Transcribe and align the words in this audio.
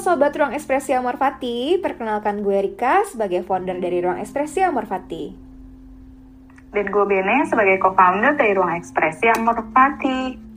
Sobat 0.00 0.32
Ruang 0.32 0.56
Ekspresi 0.56 0.96
Amor 0.96 1.20
Fati, 1.20 1.76
perkenalkan 1.76 2.40
gue 2.40 2.56
Rika 2.56 3.04
sebagai 3.04 3.44
founder 3.44 3.76
dari 3.84 4.00
Ruang 4.00 4.16
Ekspresi 4.16 4.64
Amor 4.64 4.88
Fati. 4.88 5.28
Dan 6.72 6.88
gue 6.88 7.04
Bene 7.04 7.44
sebagai 7.44 7.76
co-founder 7.84 8.32
dari 8.32 8.56
Ruang 8.56 8.80
Ekspresi 8.80 9.28
Amor 9.28 9.60
Fati. 9.76 10.49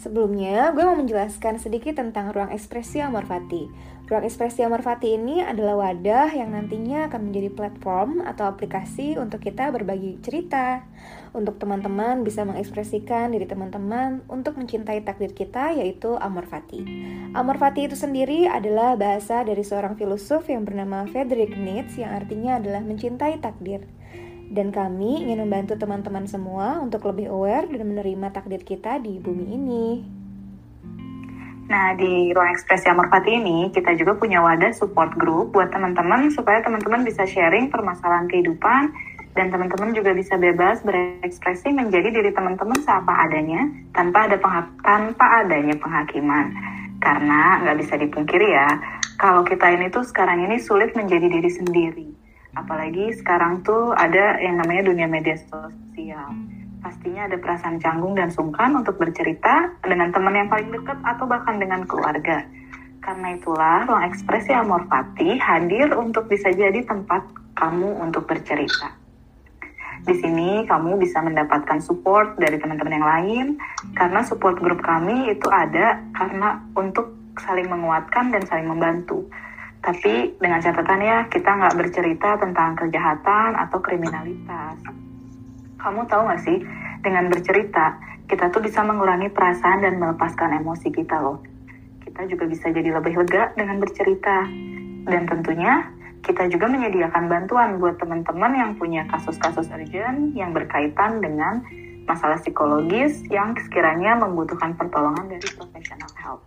Sebelumnya, 0.00 0.72
gue 0.72 0.84
mau 0.84 0.96
menjelaskan 0.96 1.60
sedikit 1.60 2.00
tentang 2.00 2.32
Ruang 2.32 2.54
Ekspresi 2.54 3.02
Amor 3.04 3.28
Fati. 3.28 3.68
Ruang 4.08 4.28
Ekspresi 4.28 4.60
Amor 4.60 4.84
Fati 4.84 5.16
ini 5.16 5.40
adalah 5.40 5.88
wadah 5.88 6.28
yang 6.36 6.52
nantinya 6.52 7.08
akan 7.08 7.30
menjadi 7.30 7.48
platform 7.48 8.20
atau 8.20 8.44
aplikasi 8.44 9.16
untuk 9.16 9.40
kita 9.40 9.72
berbagi 9.72 10.20
cerita. 10.20 10.84
Untuk 11.32 11.56
teman-teman 11.56 12.20
bisa 12.20 12.44
mengekspresikan 12.44 13.32
diri 13.32 13.48
teman-teman 13.48 14.20
untuk 14.28 14.60
mencintai 14.60 15.00
takdir 15.00 15.32
kita 15.32 15.72
yaitu 15.72 16.12
Amor 16.20 16.44
Fati. 16.44 16.84
Amor 17.32 17.56
Fati 17.56 17.88
itu 17.88 17.96
sendiri 17.96 18.50
adalah 18.50 19.00
bahasa 19.00 19.40
dari 19.46 19.64
seorang 19.64 19.96
filosof 19.96 20.44
yang 20.50 20.68
bernama 20.68 21.08
Friedrich 21.08 21.56
Nietzsche 21.56 22.04
yang 22.04 22.12
artinya 22.12 22.60
adalah 22.60 22.84
mencintai 22.84 23.40
takdir. 23.40 23.88
Dan 24.52 24.68
kami 24.68 25.24
ingin 25.24 25.48
membantu 25.48 25.80
teman-teman 25.80 26.28
semua 26.28 26.76
untuk 26.84 27.08
lebih 27.08 27.32
aware 27.32 27.64
dan 27.72 27.88
menerima 27.88 28.36
takdir 28.36 28.60
kita 28.60 29.00
di 29.00 29.16
bumi 29.16 29.46
ini. 29.48 29.86
Nah, 31.72 31.96
di 31.96 32.36
Ruang 32.36 32.52
Ekspresi 32.52 32.84
Amor 32.92 33.08
Fati 33.08 33.32
ini, 33.32 33.72
kita 33.72 33.96
juga 33.96 34.12
punya 34.12 34.44
wadah 34.44 34.76
support 34.76 35.16
group 35.16 35.56
buat 35.56 35.72
teman-teman 35.72 36.28
supaya 36.28 36.60
teman-teman 36.60 37.00
bisa 37.00 37.24
sharing 37.24 37.72
permasalahan 37.72 38.28
kehidupan 38.28 38.92
dan 39.32 39.48
teman-teman 39.48 39.96
juga 39.96 40.12
bisa 40.12 40.36
bebas 40.36 40.84
berekspresi 40.84 41.72
menjadi 41.72 42.12
diri 42.12 42.28
teman-teman 42.36 42.76
seapa 42.84 43.24
adanya 43.24 43.72
tanpa 43.96 44.28
ada 44.28 44.36
tanpa 44.84 45.48
adanya 45.48 45.72
penghakiman. 45.80 46.52
Karena 47.00 47.64
nggak 47.64 47.78
bisa 47.80 47.96
dipungkiri 47.96 48.52
ya, 48.52 48.68
kalau 49.16 49.40
kita 49.48 49.72
ini 49.72 49.88
tuh 49.88 50.04
sekarang 50.04 50.44
ini 50.44 50.60
sulit 50.60 50.92
menjadi 50.92 51.24
diri 51.40 51.48
sendiri 51.48 52.21
apalagi 52.52 53.12
sekarang 53.16 53.64
tuh 53.64 53.96
ada 53.96 54.36
yang 54.40 54.60
namanya 54.60 54.92
dunia 54.92 55.08
media 55.08 55.36
sosial 55.48 56.32
pastinya 56.82 57.30
ada 57.30 57.38
perasaan 57.38 57.78
canggung 57.78 58.18
dan 58.18 58.28
sungkan 58.28 58.74
untuk 58.74 58.98
bercerita 58.98 59.70
dengan 59.86 60.10
teman 60.10 60.34
yang 60.34 60.48
paling 60.50 60.68
dekat 60.68 60.98
atau 61.06 61.24
bahkan 61.24 61.56
dengan 61.56 61.86
keluarga 61.86 62.44
karena 63.02 63.34
itulah 63.34 63.82
ruang 63.86 64.06
ekspresi 64.06 64.54
Amor 64.54 64.86
Fati 64.86 65.34
hadir 65.38 65.90
untuk 65.98 66.30
bisa 66.30 66.54
jadi 66.54 66.86
tempat 66.86 67.26
kamu 67.58 67.98
untuk 67.98 68.30
bercerita. 68.30 68.94
Di 70.02 70.18
sini 70.18 70.66
kamu 70.66 70.98
bisa 70.98 71.22
mendapatkan 71.22 71.78
support 71.78 72.34
dari 72.38 72.58
teman-teman 72.58 72.94
yang 72.94 73.06
lain 73.06 73.46
karena 73.94 74.22
support 74.26 74.58
grup 74.58 74.82
kami 74.82 75.30
itu 75.30 75.46
ada 75.50 76.02
karena 76.14 76.62
untuk 76.74 77.14
saling 77.38 77.70
menguatkan 77.70 78.34
dan 78.34 78.42
saling 78.46 78.66
membantu. 78.66 79.26
Tapi 79.82 80.38
dengan 80.38 80.62
catatan 80.62 81.00
ya, 81.02 81.18
kita 81.26 81.50
nggak 81.50 81.74
bercerita 81.74 82.38
tentang 82.38 82.78
kejahatan 82.78 83.58
atau 83.58 83.82
kriminalitas. 83.82 84.78
Kamu 85.82 86.06
tahu 86.06 86.22
nggak 86.30 86.42
sih, 86.46 86.62
dengan 87.02 87.26
bercerita, 87.26 87.98
kita 88.30 88.54
tuh 88.54 88.62
bisa 88.62 88.86
mengurangi 88.86 89.26
perasaan 89.34 89.82
dan 89.82 89.98
melepaskan 89.98 90.62
emosi 90.62 90.88
kita 90.94 91.18
loh. 91.18 91.42
Kita 92.06 92.30
juga 92.30 92.46
bisa 92.46 92.70
jadi 92.70 92.94
lebih 92.94 93.26
lega 93.26 93.50
dengan 93.58 93.82
bercerita. 93.82 94.46
Dan 95.02 95.26
tentunya, 95.26 95.90
kita 96.22 96.46
juga 96.46 96.70
menyediakan 96.70 97.26
bantuan 97.26 97.82
buat 97.82 97.98
teman-teman 97.98 98.54
yang 98.54 98.70
punya 98.78 99.02
kasus-kasus 99.10 99.66
urgent 99.74 100.30
yang 100.38 100.54
berkaitan 100.54 101.18
dengan 101.18 101.58
masalah 102.06 102.38
psikologis 102.38 103.26
yang 103.26 103.58
sekiranya 103.58 104.14
membutuhkan 104.14 104.78
pertolongan 104.78 105.26
dari 105.26 105.46
profesional 105.58 106.10
help. 106.22 106.40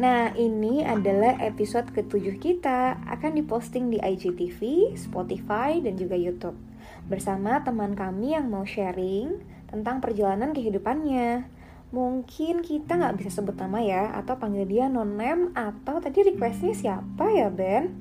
Nah, 0.00 0.32
ini 0.32 0.80
adalah 0.80 1.36
episode 1.44 1.92
ketujuh 1.92 2.40
kita, 2.40 2.96
akan 3.04 3.36
diposting 3.36 3.92
di 3.92 4.00
IGTV, 4.00 4.96
Spotify, 4.96 5.76
dan 5.84 6.00
juga 6.00 6.16
YouTube. 6.16 6.56
Bersama 7.04 7.60
teman 7.60 7.92
kami 7.92 8.32
yang 8.32 8.48
mau 8.48 8.64
sharing 8.64 9.44
tentang 9.68 10.00
perjalanan 10.00 10.56
kehidupannya. 10.56 11.44
Mungkin 11.92 12.64
kita 12.64 12.96
nggak 12.96 13.20
bisa 13.20 13.28
sebut 13.28 13.60
nama 13.60 13.84
ya, 13.84 14.16
atau 14.16 14.40
panggil 14.40 14.64
dia 14.64 14.88
non-name, 14.88 15.52
atau 15.52 16.00
tadi 16.00 16.32
requestnya 16.32 16.72
siapa 16.72 17.28
ya, 17.36 17.52
Ben? 17.52 17.92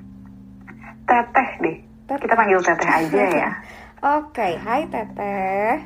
Teteh 1.03 1.49
deh. 1.59 1.77
Teteh. 2.07 2.23
Kita 2.23 2.35
panggil 2.39 2.63
Teteh 2.63 2.91
aja 2.95 3.23
ya. 3.27 3.51
Oke, 4.15 4.39
okay. 4.39 4.53
hai 4.55 4.87
Teteh. 4.87 5.83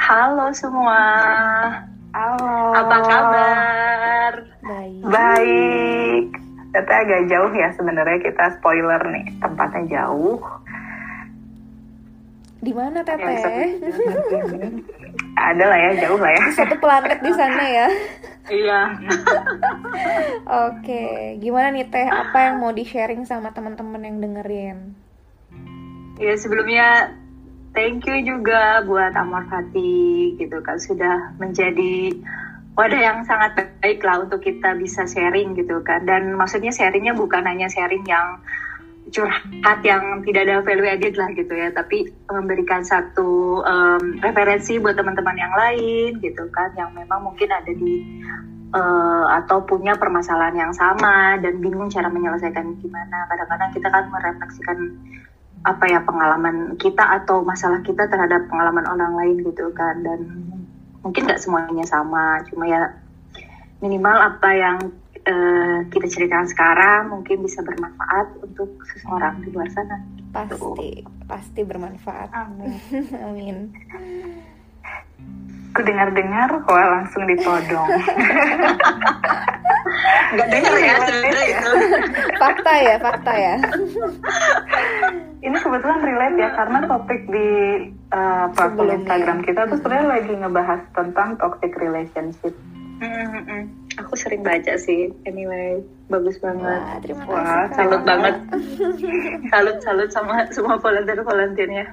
Halo 0.00 0.48
semua. 0.56 1.04
Halo. 2.12 2.76
Apa 2.76 2.96
kabar? 3.08 4.32
Baik. 4.60 5.00
Baik. 5.00 6.26
Tapi 6.76 6.92
agak 6.92 7.22
jauh 7.32 7.52
ya 7.56 7.72
sebenarnya 7.72 8.20
kita 8.20 8.60
spoiler 8.60 9.00
nih 9.08 9.32
tempatnya 9.40 9.82
jauh. 9.88 10.40
Di 12.60 12.72
mana 12.76 13.00
Teteh? 13.00 13.80
Ada 15.48 15.64
lah 15.64 15.78
ya 15.88 15.90
jauh 16.04 16.20
lah 16.20 16.32
ya. 16.36 16.44
Satu 16.52 16.76
planet 16.76 17.24
di 17.24 17.32
sana 17.32 17.64
ya. 17.64 17.88
Iya. 18.52 18.80
Oke, 20.68 21.04
gimana 21.40 21.72
nih 21.72 21.88
Teh? 21.88 22.12
Apa 22.12 22.52
yang 22.52 22.60
mau 22.60 22.76
di 22.76 22.84
sharing 22.84 23.24
sama 23.24 23.56
teman-teman 23.56 24.04
yang 24.04 24.20
dengerin? 24.20 24.78
Ya 26.20 26.36
sebelumnya 26.36 27.16
thank 27.72 28.04
you 28.08 28.16
juga 28.24 28.84
buat 28.84 29.12
Amor 29.16 29.48
Fati 29.48 30.36
gitu 30.36 30.60
kan. 30.64 30.76
Sudah 30.80 31.36
menjadi 31.36 32.12
wadah 32.72 33.00
yang 33.00 33.18
sangat 33.28 33.68
baik 33.84 34.00
lah 34.00 34.24
untuk 34.24 34.40
kita 34.44 34.76
bisa 34.76 35.04
sharing 35.04 35.52
gitu 35.56 35.80
kan. 35.84 36.04
Dan 36.08 36.36
maksudnya 36.36 36.72
sharingnya 36.72 37.12
bukan 37.16 37.44
hanya 37.44 37.68
sharing 37.68 38.04
yang 38.08 38.40
curhat 39.12 39.82
yang 39.84 40.24
tidak 40.24 40.48
ada 40.48 40.56
value 40.64 40.88
added 40.88 41.14
lah 41.16 41.28
gitu 41.36 41.52
ya. 41.52 41.68
Tapi 41.72 42.08
memberikan 42.28 42.80
satu 42.84 43.60
um, 43.64 44.20
referensi 44.20 44.80
buat 44.80 44.96
teman-teman 44.96 45.36
yang 45.36 45.52
lain 45.52 46.20
gitu 46.20 46.48
kan. 46.52 46.72
Yang 46.76 47.04
memang 47.04 47.20
mungkin 47.24 47.48
ada 47.52 47.72
di 47.72 48.22
uh, 48.72 49.26
atau 49.42 49.64
punya 49.64 49.96
permasalahan 49.96 50.56
yang 50.56 50.72
sama 50.72 51.36
dan 51.40 51.60
bingung 51.60 51.92
cara 51.92 52.08
menyelesaikan 52.08 52.76
gimana. 52.80 53.28
Kadang-kadang 53.28 53.70
kita 53.76 53.88
kan 53.88 54.04
merefleksikan 54.08 54.78
apa 55.62 55.84
ya 55.86 56.02
pengalaman 56.02 56.74
kita 56.74 57.22
atau 57.22 57.46
masalah 57.46 57.78
kita 57.86 58.10
terhadap 58.10 58.50
pengalaman 58.50 58.82
orang 58.86 59.14
lain 59.14 59.36
gitu 59.46 59.70
kan 59.70 59.94
dan 60.02 60.20
mungkin 61.06 61.22
nggak 61.26 61.38
semuanya 61.38 61.86
sama 61.86 62.42
cuma 62.50 62.66
ya 62.66 62.82
minimal 63.78 64.14
apa 64.14 64.50
yang 64.54 64.78
uh, 65.26 65.78
kita 65.90 66.06
ceritakan 66.10 66.50
sekarang 66.50 67.14
mungkin 67.14 67.46
bisa 67.46 67.62
bermanfaat 67.62 68.42
untuk 68.42 68.74
seseorang 68.90 69.38
di 69.42 69.54
luar 69.54 69.70
sana 69.70 70.02
pasti 70.34 71.02
gitu. 71.02 71.10
pasti 71.30 71.60
bermanfaat 71.62 72.30
amin 72.34 72.72
amin 73.26 73.56
Ku 75.72 75.80
dengar-dengar, 75.80 76.52
wah 76.68 77.00
langsung 77.00 77.24
ditodong. 77.24 77.88
Gak 80.36 80.48
dengar 80.52 80.76
ya 80.76 80.94
sebenarnya 81.08 81.44
itu. 81.48 81.72
fakta 82.36 82.72
ya, 82.76 82.94
fakta 83.00 83.32
ya. 83.32 83.56
Ini 85.42 85.56
kebetulan 85.58 86.00
relate 86.06 86.36
ya 86.38 86.50
karena 86.54 86.78
topik 86.86 87.20
di 87.26 87.48
uh, 88.14 88.46
platform 88.54 89.02
Instagram 89.02 89.38
kita 89.42 89.66
tuh 89.66 89.76
sebenarnya 89.82 90.06
lagi 90.06 90.32
ngebahas 90.38 90.80
tentang 90.94 91.34
toxic 91.42 91.74
relationship. 91.82 92.54
Mm 93.02 93.42
-hmm. 93.42 93.62
Aku 93.98 94.14
sering 94.14 94.46
baca 94.46 94.78
sih. 94.78 95.10
Anyway, 95.26 95.82
bagus 96.06 96.38
banget. 96.38 96.78
Wah, 96.78 96.98
terima 97.02 97.22
kasih. 97.26 97.34
Wah, 97.34 97.64
salut 97.74 98.02
banget. 98.06 98.34
salut 99.52 99.76
salut 99.82 100.10
sama 100.14 100.46
semua 100.54 100.78
volunteer 100.78 101.18
volunteernya. 101.26 101.86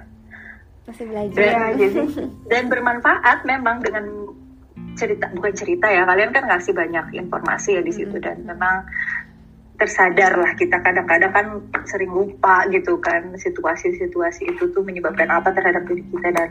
Masih 0.86 1.06
belajar. 1.10 1.38
Dan, 1.42 1.74
ya, 1.82 1.90
dan 2.54 2.64
bermanfaat 2.70 3.42
memang 3.50 3.82
dengan 3.82 4.06
cerita 5.00 5.32
bukan 5.32 5.54
cerita 5.56 5.88
ya 5.88 6.04
kalian 6.04 6.36
kan 6.36 6.44
ngasih 6.44 6.76
banyak 6.76 7.06
informasi 7.16 7.80
ya 7.80 7.82
di 7.82 7.94
situ 7.96 8.20
dan 8.20 8.44
memang 8.44 8.84
tersadar 9.80 10.36
lah 10.36 10.52
kita 10.60 10.78
kadang-kadang 10.84 11.32
kan 11.32 11.48
sering 11.88 12.12
lupa 12.12 12.68
gitu 12.70 13.00
kan 13.00 13.32
situasi-situasi 13.34 14.52
itu 14.52 14.68
tuh 14.76 14.84
menyebabkan 14.84 15.32
apa 15.32 15.56
terhadap 15.56 15.88
diri 15.88 16.04
kita 16.12 16.30
dan 16.36 16.50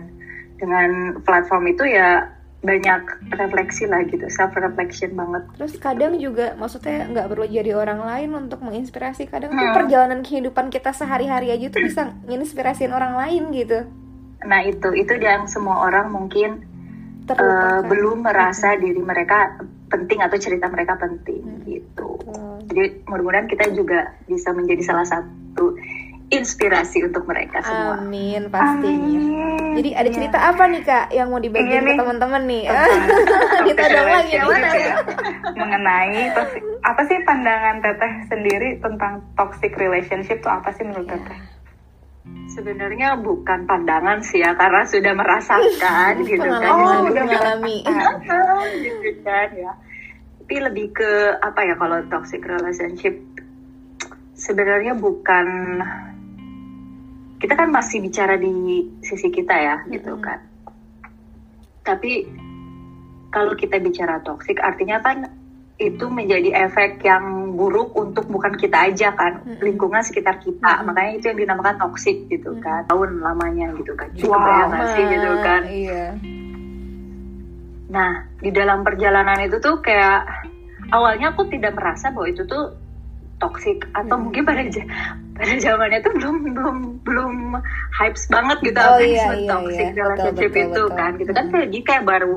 dengan 0.59 1.21
platform 1.23 1.71
itu 1.71 1.85
ya 1.87 2.33
banyak 2.59 3.31
refleksi 3.39 3.87
lah 3.87 4.03
gitu 4.11 4.27
self 4.27 4.51
reflection 4.59 5.15
banget 5.15 5.47
terus 5.55 5.79
kadang 5.79 6.19
juga 6.19 6.59
maksudnya 6.59 7.07
nggak 7.07 7.29
perlu 7.31 7.47
jadi 7.47 7.71
orang 7.79 8.03
lain 8.03 8.31
untuk 8.35 8.65
menginspirasi 8.67 9.31
kadang 9.31 9.55
hmm. 9.55 9.61
tuh 9.63 9.69
perjalanan 9.79 10.21
kehidupan 10.27 10.67
kita 10.73 10.91
sehari-hari 10.91 11.55
aja 11.55 11.71
tuh 11.71 11.87
bisa 11.87 12.11
menginspirasiin 12.27 12.91
orang 12.91 13.15
lain 13.15 13.55
gitu 13.55 13.87
nah 14.43 14.59
itu 14.67 14.91
itu 14.99 15.15
yang 15.23 15.47
semua 15.47 15.87
orang 15.87 16.11
mungkin 16.11 16.67
uh, 17.37 17.81
belum 17.85 18.25
merasa 18.25 18.75
hmm. 18.75 18.81
diri 18.81 19.03
mereka 19.05 19.39
penting 19.89 20.21
atau 20.21 20.37
cerita 20.41 20.67
mereka 20.69 20.95
penting 20.97 21.43
hmm. 21.45 21.65
gitu. 21.69 22.09
Hmm. 22.29 22.58
Jadi 22.69 22.81
mudah-mudahan 23.05 23.47
kita 23.47 23.73
juga 23.73 23.99
bisa 24.25 24.53
menjadi 24.53 24.83
salah 24.85 25.07
satu 25.07 25.73
inspirasi 26.29 27.01
untuk 27.03 27.25
mereka 27.25 27.65
semua. 27.65 27.97
Amin 27.97 28.53
pastinya. 28.53 29.01
Amin. 29.01 29.73
Jadi 29.75 29.91
ada 29.95 30.05
Iya. 30.05 30.15
cerita 30.15 30.39
apa 30.43 30.63
nih 30.67 30.83
kak 30.83 31.07
yang 31.11 31.29
mau 31.29 31.41
dibagiin 31.41 31.73
Iya 31.81 31.81
ke 31.87 31.93
teman-teman 31.97 32.43
nih? 32.45 32.63
Kita 33.69 33.83
dong 33.87 34.09
lagi 34.11 34.33
ya. 34.35 34.45
mengenai 35.55 36.29
toxic, 36.31 36.63
apa 36.83 37.01
sih 37.03 37.17
pandangan 37.23 37.77
teteh 37.81 38.13
sendiri 38.27 38.69
tentang 38.79 39.25
toxic 39.35 39.73
relationship 39.75 40.39
tuh 40.39 40.51
apa 40.51 40.69
sih 40.71 40.85
menurut 40.85 41.07
Iya. 41.07 41.17
teteh? 41.17 41.39
Sebenarnya 42.51 43.17
bukan 43.17 43.65
pandangan 43.65 44.21
sih 44.21 44.39
ya, 44.39 44.53
karena 44.53 44.85
sudah 44.85 45.13
merasakan 45.15 46.13
gitu 46.29 46.45
kan. 46.45 46.69
Oh, 46.69 47.09
udah 47.09 47.25
mengalami. 47.25 47.81
gitu 48.79 49.11
kan 49.23 49.49
ya. 49.55 49.73
Tapi 50.49 50.65
lebih 50.65 50.97
ke 50.97 51.37
apa 51.45 51.61
ya 51.61 51.77
kalau 51.77 52.01
toxic 52.09 52.41
relationship 52.41 53.21
sebenarnya 54.33 54.97
bukan 54.97 55.45
kita 57.37 57.53
kan 57.53 57.69
masih 57.69 58.01
bicara 58.01 58.41
di 58.41 58.81
sisi 59.05 59.29
kita 59.29 59.53
ya 59.53 59.77
gitu 59.93 60.17
Mm-mm. 60.17 60.25
kan. 60.25 60.41
Tapi 61.85 62.25
kalau 63.29 63.53
kita 63.61 63.77
bicara 63.77 64.25
toxic 64.25 64.57
artinya 64.65 65.05
kan 65.05 65.29
itu 65.77 66.09
menjadi 66.09 66.65
efek 66.65 67.05
yang 67.05 67.53
buruk 67.53 67.93
untuk 67.93 68.25
bukan 68.33 68.57
kita 68.57 68.89
aja 68.89 69.13
kan 69.13 69.45
Mm-mm. 69.45 69.61
lingkungan 69.61 70.01
sekitar 70.01 70.41
kita 70.41 70.81
Mm-mm. 70.81 70.89
makanya 70.89 71.13
itu 71.13 71.25
yang 71.29 71.45
dinamakan 71.45 71.77
toxic 71.77 72.25
gitu 72.33 72.57
Mm-mm. 72.57 72.65
kan 72.65 72.89
tahun 72.89 73.21
lamanya 73.21 73.77
gitu 73.77 73.93
kan 74.01 74.09
Wow. 74.25 74.73
sih 74.97 75.05
gitu 75.13 75.31
kan 75.45 75.61
Iya. 75.69 76.05
Nah, 77.89 78.11
di 78.39 78.53
dalam 78.53 78.85
perjalanan 78.85 79.41
itu 79.41 79.57
tuh 79.59 79.81
kayak 79.81 80.29
awalnya 80.93 81.33
aku 81.33 81.49
tidak 81.49 81.73
merasa 81.73 82.13
bahwa 82.13 82.29
itu 82.29 82.45
tuh 82.45 82.73
toxic 83.39 83.87
atau 83.95 84.19
Hmm. 84.19 84.29
mungkin 84.29 84.43
pada 84.45 84.61
pada 85.39 85.55
zamannya 85.63 86.03
tuh 86.03 86.13
belum 86.19 86.37
belum 86.53 86.77
belum 87.07 87.35
hypes 87.95 88.27
banget 88.29 88.59
gitu 88.67 88.79
Oh, 88.83 88.99
apa 88.99 88.99
yang 88.99 89.07
iya, 89.07 89.15
disebut 89.15 89.39
iya, 89.39 89.49
toxic 89.49 89.87
iya. 89.87 89.95
Relationship 89.95 90.51
betul, 90.51 90.59
itu 90.59 90.69
betul. 90.75 90.99
kan 90.99 91.11
gitu 91.17 91.31
kan 91.33 91.45
Hmm. 91.47 91.53
kayak 91.55 91.69
jadi 91.71 91.83
kayak 91.87 92.05
baru 92.05 92.35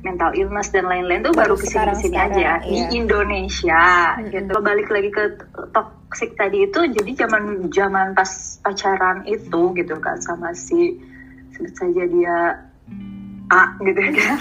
mental 0.00 0.30
illness 0.32 0.68
dan 0.72 0.84
lain-lain 0.88 1.20
tuh 1.20 1.32
Baru 1.36 1.54
baru 1.54 1.54
ke 1.60 1.66
sini 1.70 1.92
sini 1.94 2.16
aja 2.18 2.50
di 2.64 2.72
iya. 2.72 2.88
Indonesia 2.90 3.84
Hmm. 4.18 4.26
gitu. 4.32 4.54
Balik 4.58 4.88
lagi 4.90 5.10
ke 5.12 5.24
toxic 5.70 6.30
tadi 6.34 6.58
itu 6.66 6.80
jadi 6.90 7.10
zaman 7.14 7.42
zaman 7.70 8.06
pas 8.12 8.30
pacaran 8.60 9.22
itu 9.30 9.60
gitu 9.76 9.94
kan 10.02 10.16
sama 10.18 10.50
si 10.50 10.98
sebut 11.54 11.72
saja 11.78 12.02
dia 12.10 12.36
A 13.50 13.74
gitu 13.82 13.98
kan 13.98 14.38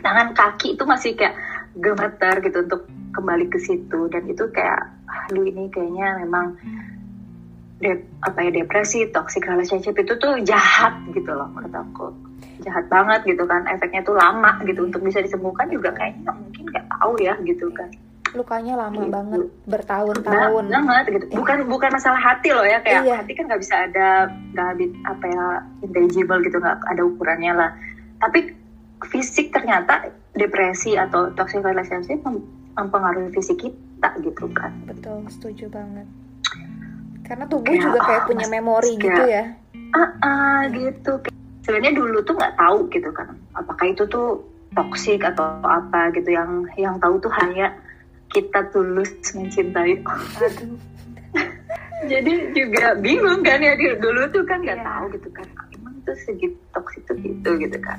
tangan 0.00 0.28
kaki 0.32 0.76
itu 0.78 0.84
masih 0.88 1.12
kayak 1.12 1.36
gemetar 1.76 2.40
gitu 2.40 2.64
untuk 2.64 2.88
kembali 3.12 3.46
ke 3.52 3.58
situ. 3.60 4.08
Dan 4.08 4.24
itu 4.28 4.44
kayak 4.52 4.80
aduh 5.06 5.44
ini 5.44 5.68
kayaknya 5.72 6.24
memang 6.24 6.56
de 7.76 8.00
apa 8.24 8.38
ya 8.40 8.50
depresi 8.62 9.04
toxic 9.12 9.44
relationship 9.44 9.92
itu 10.00 10.16
tuh 10.16 10.40
jahat 10.46 10.96
gitu 11.12 11.28
loh 11.28 11.48
menurut 11.52 11.74
aku. 11.74 12.08
Jahat 12.64 12.88
banget 12.88 13.20
gitu 13.28 13.44
kan. 13.44 13.68
Efeknya 13.68 14.00
tuh 14.06 14.16
lama 14.16 14.56
gitu. 14.64 14.88
Untuk 14.88 15.04
bisa 15.04 15.20
disembuhkan 15.20 15.68
juga 15.68 15.92
kayaknya 15.92 16.32
mungkin 16.32 16.64
nggak 16.72 16.86
tahu 16.88 17.12
ya 17.20 17.34
gitu 17.44 17.68
kan 17.76 17.90
Lukanya 18.36 18.74
lama 18.76 19.00
Gitu. 19.00 19.10
banget, 19.10 19.40
bertahun-tahun. 19.64 20.64
banget 20.68 21.04
gitu 21.10 21.24
bukan 21.32 21.64
bukan 21.66 21.90
masalah 21.90 22.20
hati 22.20 22.52
loh 22.52 22.62
ya 22.62 22.78
kayak 22.78 23.02
Iya. 23.02 23.14
hati 23.18 23.32
kan 23.32 23.44
nggak 23.46 23.58
bisa 23.58 23.74
ada 23.82 24.08
nggak 24.52 24.68
apa 25.02 25.24
ya 25.26 25.44
intangible 25.80 26.38
gitu 26.40 26.56
nggak 26.56 26.76
ada 26.84 27.02
ukurannya 27.02 27.52
lah 27.52 27.70
tapi 28.18 28.52
fisik 29.02 29.50
ternyata 29.50 30.08
depresi 30.32 30.94
atau 30.94 31.32
toxic 31.32 31.60
relationship 31.60 32.20
mem- 32.22 32.44
mempengaruhi 32.74 33.32
fisik 33.32 33.56
kita 33.58 34.08
gitu 34.20 34.46
kan 34.50 34.68
Betul, 34.84 35.24
setuju 35.26 35.68
banget. 35.68 36.04
Karena 37.22 37.44
tubuh 37.44 37.66
Kayak, 37.66 37.82
juga 37.82 37.98
kayak 38.02 38.22
ah, 38.22 38.26
punya 38.26 38.46
memori 38.46 38.92
kayak- 38.92 39.02
gitu 39.02 39.22
ya. 39.26 39.44
ah 39.92 40.10
ah, 40.20 40.60
gitu 40.68 41.12
sebenarnya 41.60 41.92
dulu 41.94 42.20
tuh 42.22 42.34
nggak 42.34 42.54
tahu 42.54 42.78
gitu 42.88 43.10
kan 43.10 43.28
apakah 43.52 43.86
itu 43.86 44.04
tuh 44.06 44.44
toxic 44.72 45.18
atau 45.20 45.42
apa 45.62 46.12
gitu 46.12 46.30
yang 46.30 46.50
yang 46.76 46.94
tahu 46.96 47.16
tuh 47.18 47.32
hanya 47.34 47.72
kita 48.36 48.68
tulus 48.68 49.08
mencintai 49.32 50.04
Aduh. 50.04 50.76
jadi 52.12 52.52
juga 52.52 52.92
bingung 53.00 53.40
kan 53.40 53.56
ya 53.56 53.72
dulu 53.96 54.28
tuh 54.28 54.44
kan 54.44 54.60
nggak 54.60 54.76
Iya. 54.76 54.84
tahu 54.84 55.04
gitu 55.16 55.28
kan 55.32 55.46
emang 55.72 55.96
tuh 56.04 56.16
segitu 56.20 56.60
toksik 56.76 57.00
tuh 57.08 57.16
gitu 57.16 57.56
gitu 57.56 57.78
kan 57.80 57.96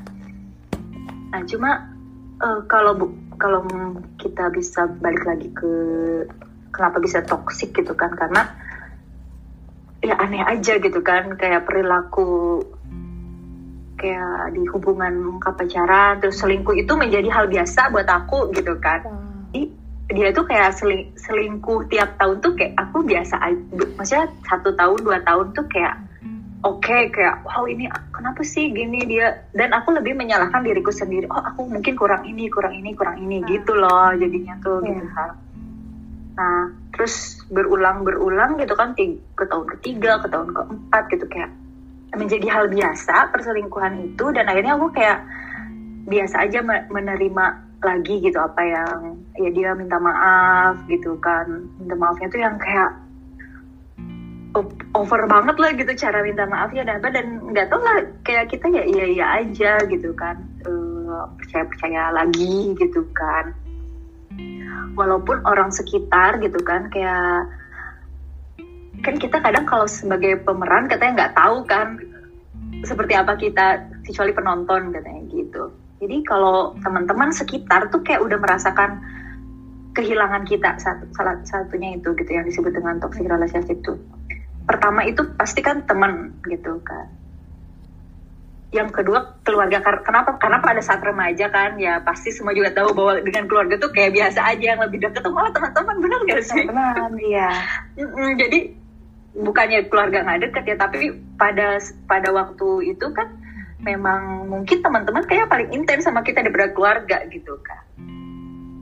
nah 1.33 1.41
cuma 1.49 1.71
eh, 2.37 2.59
kalau 2.69 2.93
kita 4.21 4.53
bisa 4.53 4.85
balik 5.01 5.25
lagi 5.25 5.49
ke 5.49 5.71
kenapa 6.69 7.01
bisa 7.01 7.25
toksik 7.25 7.73
gitu 7.73 7.97
kan 7.97 8.13
karena 8.13 8.45
ya 10.05 10.13
aneh 10.21 10.45
aja 10.45 10.77
gitu 10.77 11.01
kan 11.01 11.33
kayak 11.33 11.65
perilaku 11.65 12.61
kayak 13.97 14.53
di 14.53 14.61
hubungan 14.69 15.41
pacaran 15.41 16.21
terus 16.21 16.37
selingkuh 16.37 16.77
itu 16.77 16.93
menjadi 16.93 17.33
hal 17.33 17.49
biasa 17.49 17.89
buat 17.89 18.05
aku 18.05 18.53
gitu 18.53 18.77
kan 18.77 19.01
Wow. 19.01 19.26
Dia 20.07 20.31
tuh 20.31 20.47
kayak 20.47 20.71
seling, 20.79 21.11
selingkuh 21.19 21.91
tiap 21.91 22.15
tahun 22.15 22.39
tuh 22.39 22.55
kayak 22.55 22.79
aku 22.79 23.03
biasa 23.03 23.35
aja 23.43 23.83
maksudnya 23.99 24.25
satu 24.47 24.71
tahun 24.71 24.99
dua 25.03 25.19
tahun 25.27 25.51
tuh 25.51 25.67
kayak 25.67 25.99
oke 26.63 26.97
kayak 27.11 27.43
wow 27.43 27.67
ini 27.67 27.91
kenapa 28.15 28.39
sih 28.39 28.71
gini 28.71 29.03
dia 29.03 29.35
dan 29.51 29.75
aku 29.75 29.91
lebih 29.91 30.15
menyalahkan 30.15 30.63
diriku 30.63 30.95
sendiri 30.95 31.27
oh 31.27 31.43
aku 31.43 31.67
mungkin 31.67 31.99
kurang 31.99 32.23
ini 32.23 32.47
kurang 32.47 32.71
ini 32.71 32.95
kurang 32.95 33.19
ini 33.19 33.43
Hmm. 33.43 33.51
gitu 33.51 33.75
loh 33.75 34.15
jadinya 34.15 34.55
tuh 34.63 34.79
Iya. 34.79 34.95
gitu 34.95 35.05
kan 35.11 35.31
nah 36.37 36.59
terus 36.95 37.43
berulang 37.51 38.05
berulang 38.07 38.55
gitu 38.61 38.73
kan 38.79 38.95
ke 38.95 39.43
tahun 39.43 39.65
ketiga 39.75 40.23
ke 40.23 40.27
tahun 40.31 40.55
keempat 40.55 41.03
gitu 41.11 41.25
kayak 41.27 41.51
menjadi 42.15 42.47
hal 42.47 42.65
biasa 42.71 43.29
perselingkuhan 43.35 44.15
itu 44.15 44.25
dan 44.31 44.47
akhirnya 44.47 44.79
aku 44.79 44.87
kayak 44.95 45.19
biasa 46.07 46.47
aja 46.47 46.63
me- 46.63 46.87
menerima 46.87 47.66
lagi 47.77 48.17
gitu 48.21 48.37
apa 48.41 48.61
yang 48.65 49.21
ya 49.37 49.49
dia 49.53 49.69
minta 49.77 50.01
maaf 50.01 50.81
gitu 50.89 51.17
kan. 51.21 51.69
Minta 51.77 51.95
maafnya 51.97 52.27
tuh 52.29 52.41
yang 52.41 52.57
kayak 52.57 52.91
over 54.97 55.29
banget 55.29 55.55
lah 55.61 55.71
gitu 55.77 55.91
cara 55.93 56.25
minta 56.25 56.49
maafnya 56.49 56.81
dan 56.81 56.97
apa 56.97 57.13
dan 57.13 57.37
nggak 57.53 57.69
tahu 57.69 57.77
lah 57.77 57.97
kayak 58.25 58.49
kita 58.49 58.65
ya 58.73 58.83
iya 58.83 59.05
iya 59.05 59.25
aja 59.45 59.71
gitu 59.85 60.09
kan. 60.17 60.41
Percaya 61.37 61.63
percaya 61.69 62.01
lagi 62.13 62.73
gitu 62.77 63.05
kan. 63.13 63.53
Walaupun 64.97 65.45
orang 65.45 65.69
sekitar 65.69 66.41
gitu 66.41 66.57
kan 66.65 66.89
kayak 66.89 67.45
kan 69.05 69.15
kita 69.21 69.37
kadang 69.37 69.69
kalau 69.69 69.85
sebagai 69.85 70.41
pemeran 70.41 70.89
katanya 70.89 71.13
nggak 71.25 71.35
tahu 71.37 71.57
kan 71.69 72.01
seperti 72.81 73.13
apa 73.13 73.37
kita 73.37 73.85
kecuali 74.01 74.33
penonton 74.33 74.89
katanya 74.89 75.21
gitu 75.29 75.69
jadi 75.97 76.17
kalau 76.25 76.77
teman-teman 76.81 77.33
sekitar 77.33 77.89
tuh 77.89 78.05
kayak 78.05 78.21
udah 78.21 78.37
merasakan 78.37 79.01
kehilangan 79.97 80.45
kita 80.45 80.77
satu 80.77 81.09
salah 81.17 81.41
satunya 81.41 81.97
itu 81.97 82.13
gitu 82.13 82.29
yang 82.29 82.45
disebut 82.45 82.69
dengan 82.69 83.01
toxic 83.01 83.25
relationship 83.25 83.81
itu 83.81 83.97
pertama 84.67 85.07
itu 85.07 85.23
pasti 85.39 85.63
kan 85.63 85.87
teman 85.87 86.35
gitu 86.43 86.83
kan. 86.83 87.07
Yang 88.75 88.99
kedua 88.99 89.39
keluarga. 89.47 89.79
Kenapa? 89.79 90.35
Karena 90.35 90.59
pada 90.59 90.83
saat 90.83 90.99
remaja 90.99 91.47
kan 91.47 91.79
ya 91.79 92.03
pasti 92.03 92.35
semua 92.35 92.51
juga 92.51 92.75
tahu 92.75 92.91
bahwa 92.91 93.23
dengan 93.23 93.47
keluarga 93.47 93.79
tuh 93.79 93.95
kayak 93.95 94.11
biasa 94.11 94.43
aja 94.43 94.75
yang 94.75 94.81
lebih 94.83 94.99
dekat 95.07 95.23
tuh 95.23 95.31
malah 95.31 95.55
teman-teman 95.55 96.03
benar 96.03 96.19
gak 96.27 96.43
sih? 96.43 96.67
Benar, 96.67 97.09
iya. 97.23 97.49
Jadi 98.43 98.75
bukannya 99.37 99.87
keluarga 99.87 100.25
nggak 100.25 100.49
deket 100.49 100.63
ya 100.65 100.75
tapi 100.81 101.13
pada 101.37 101.77
pada 102.09 102.33
waktu 102.33 102.91
itu 102.91 103.05
kan 103.13 103.29
memang 103.81 104.49
mungkin 104.49 104.81
teman-teman 104.81 105.23
kayak 105.25 105.49
paling 105.49 105.69
intens 105.73 106.05
sama 106.05 106.25
kita 106.25 106.41
daripada 106.41 106.73
keluarga 106.73 107.17
gitu 107.29 107.57
kan 107.61 107.83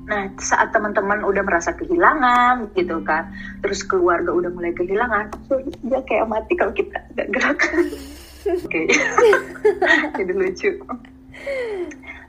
nah 0.06 0.30
saat 0.38 0.70
teman-teman 0.70 1.26
udah 1.26 1.42
merasa 1.42 1.74
kehilangan 1.74 2.70
gitu 2.78 3.02
kan 3.02 3.34
terus 3.66 3.82
keluarga 3.82 4.30
udah 4.30 4.54
mulai 4.54 4.70
kehilangan 4.78 5.34
dia 5.82 6.00
kayak 6.06 6.30
mati 6.30 6.54
kalau 6.54 6.74
kita 6.78 7.02
nggak 7.18 7.30
gerak. 7.34 7.60
Oke. 8.46 8.82
Jadi 10.18 10.32
lucu. 10.34 10.72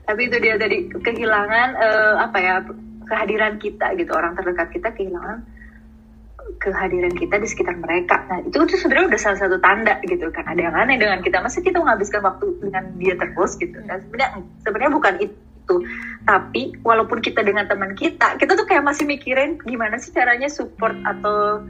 Tapi 0.07 0.21
itu 0.23 0.37
dia 0.39 0.55
tadi 0.57 0.87
kehilangan 0.89 1.69
eh, 1.77 2.15
apa 2.17 2.37
ya 2.39 2.55
kehadiran 3.07 3.59
kita 3.59 3.93
gitu 3.95 4.11
orang 4.15 4.33
terdekat 4.35 4.71
kita 4.71 4.89
kehilangan 4.95 5.43
kehadiran 6.59 7.13
kita 7.13 7.35
di 7.37 7.47
sekitar 7.47 7.75
mereka. 7.77 8.23
Nah 8.31 8.39
itu 8.43 8.55
tuh 8.55 8.77
sebenarnya 8.79 9.15
udah 9.15 9.21
salah 9.21 9.39
satu 9.39 9.57
tanda 9.59 9.99
gitu 10.07 10.31
kan. 10.31 10.47
Ada 10.47 10.61
yang 10.71 10.75
aneh 10.75 10.97
dengan 10.97 11.19
kita. 11.19 11.43
Masa 11.43 11.59
kita 11.59 11.83
menghabiskan 11.83 12.23
waktu 12.23 12.45
dengan 12.63 12.83
dia 12.95 13.13
terus 13.19 13.59
gitu. 13.59 13.77
Nah, 13.83 13.99
sebenarnya 13.99 14.29
sebenarnya 14.63 14.91
bukan 14.95 15.15
itu. 15.19 15.75
Tapi 16.23 16.79
walaupun 16.83 17.19
kita 17.19 17.43
dengan 17.43 17.67
teman 17.67 17.91
kita, 17.95 18.39
kita 18.39 18.55
tuh 18.55 18.63
kayak 18.63 18.87
masih 18.87 19.03
mikirin 19.03 19.59
gimana 19.67 19.99
sih 19.99 20.15
caranya 20.15 20.47
support 20.47 20.95
atau 21.03 21.63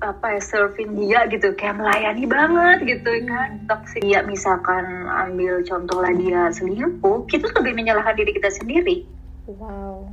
apa 0.00 0.40
ya 0.40 0.40
serving 0.40 0.96
dia 0.96 1.28
gitu 1.28 1.52
kayak 1.52 1.76
melayani 1.76 2.24
banget 2.24 2.96
gitu 2.96 3.12
kan 3.28 3.60
toxic 3.68 4.00
dia 4.00 4.24
misalkan 4.24 5.04
ambil 5.04 5.60
contoh 5.68 6.00
lah 6.00 6.16
dia 6.16 6.48
selingkuh 6.48 7.28
kita 7.28 7.52
tuh 7.52 7.60
lebih 7.60 7.84
menyalahkan 7.84 8.16
diri 8.16 8.32
kita 8.32 8.48
sendiri 8.48 9.04
Wow. 9.46 10.10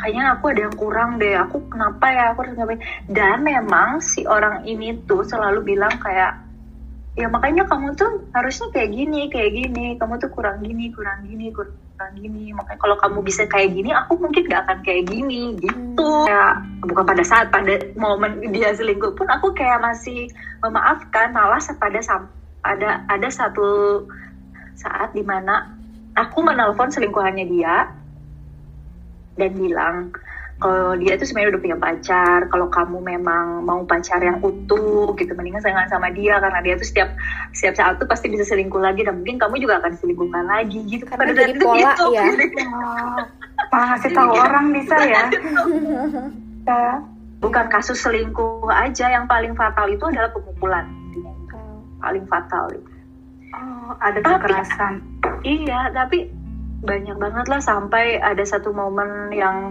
Kayaknya 0.00 0.24
aku 0.34 0.44
ada 0.50 0.60
yang 0.66 0.76
kurang 0.76 1.10
deh. 1.20 1.36
Aku 1.36 1.68
kenapa 1.68 2.08
ya? 2.10 2.32
Aku 2.32 2.42
harus 2.42 2.56
ngapain? 2.56 2.80
Dan 3.06 3.44
memang 3.44 4.00
si 4.00 4.24
orang 4.24 4.64
ini 4.64 4.96
tuh 5.04 5.22
selalu 5.22 5.76
bilang 5.76 5.92
kayak 6.00 6.40
ya 7.18 7.26
makanya 7.26 7.66
kamu 7.68 7.92
tuh 7.98 8.24
harusnya 8.32 8.72
kayak 8.72 8.90
gini 8.96 9.28
kayak 9.28 9.52
gini. 9.52 9.86
Kamu 10.00 10.16
tuh 10.16 10.32
kurang 10.32 10.64
gini 10.64 10.88
kurang 10.90 11.28
gini 11.28 11.52
kurang 11.52 12.12
gini. 12.16 12.56
Makanya 12.56 12.80
kalau 12.80 12.96
kamu 12.96 13.18
bisa 13.20 13.44
kayak 13.44 13.76
gini 13.76 13.92
aku 13.92 14.16
mungkin 14.16 14.48
gak 14.48 14.64
akan 14.66 14.78
kayak 14.80 15.04
gini. 15.06 15.54
Gitu. 15.60 16.10
Kayak 16.26 16.64
bukan 16.80 17.04
pada 17.04 17.22
saat 17.22 17.46
pada 17.52 17.76
momen 17.94 18.40
dia 18.48 18.72
selingkuh 18.72 19.12
pun 19.12 19.28
aku 19.28 19.52
kayak 19.52 19.84
masih 19.84 20.32
memaafkan 20.64 21.30
malah 21.36 21.60
pada 21.76 22.00
ada 22.64 23.04
ada 23.08 23.28
satu 23.28 24.04
saat 24.76 25.12
di 25.12 25.20
mana 25.20 25.76
aku 26.16 26.40
menelpon 26.40 26.88
selingkuhannya 26.88 27.46
dia 27.48 27.99
dan 29.40 29.52
bilang 29.56 29.96
kalau 30.60 30.92
dia 31.00 31.16
itu 31.16 31.24
sebenarnya 31.24 31.56
udah 31.56 31.62
punya 31.64 31.78
pacar 31.80 32.38
kalau 32.52 32.68
kamu 32.68 33.00
memang 33.00 33.64
mau 33.64 33.80
pacar 33.88 34.20
yang 34.20 34.36
utuh 34.44 35.08
gitu 35.16 35.32
mendingan 35.32 35.64
jangan 35.64 35.88
sama 35.88 36.12
dia 36.12 36.36
karena 36.36 36.60
dia 36.60 36.76
tuh 36.76 36.84
setiap 36.84 37.08
setiap 37.56 37.74
saat 37.80 37.96
tuh 37.96 38.04
pasti 38.04 38.28
bisa 38.28 38.44
selingkuh 38.44 38.76
lagi 38.76 39.00
dan 39.08 39.24
mungkin 39.24 39.40
kamu 39.40 39.56
juga 39.64 39.80
akan 39.80 39.96
selingkuhkan 39.96 40.44
lagi 40.44 40.84
gitu. 40.84 41.08
Karena 41.08 41.32
Pada 41.32 41.32
jadi 41.32 41.52
pola 41.56 41.92
gitu, 41.96 42.06
ya 42.12 42.28
malah 43.72 43.86
ngasih 43.96 44.10
tahu 44.12 44.30
orang 44.36 44.66
bisa 44.76 44.96
ya. 45.08 45.24
Bukan 47.40 47.66
kasus 47.72 48.04
selingkuh 48.04 48.68
aja 48.68 49.08
yang 49.08 49.24
paling 49.24 49.56
fatal 49.56 49.88
itu 49.88 50.04
adalah 50.12 50.28
pemukulan 50.28 50.84
paling 52.00 52.24
fatal 52.28 52.68
itu. 52.72 52.92
Oh 53.56 53.92
ada 54.00 54.18
kekerasan. 54.20 55.04
Iya 55.44 55.92
tapi 55.92 56.28
banyak 56.80 57.16
banget 57.20 57.46
lah 57.46 57.60
sampai 57.60 58.16
ada 58.16 58.40
satu 58.40 58.72
momen 58.72 59.28
yang 59.36 59.68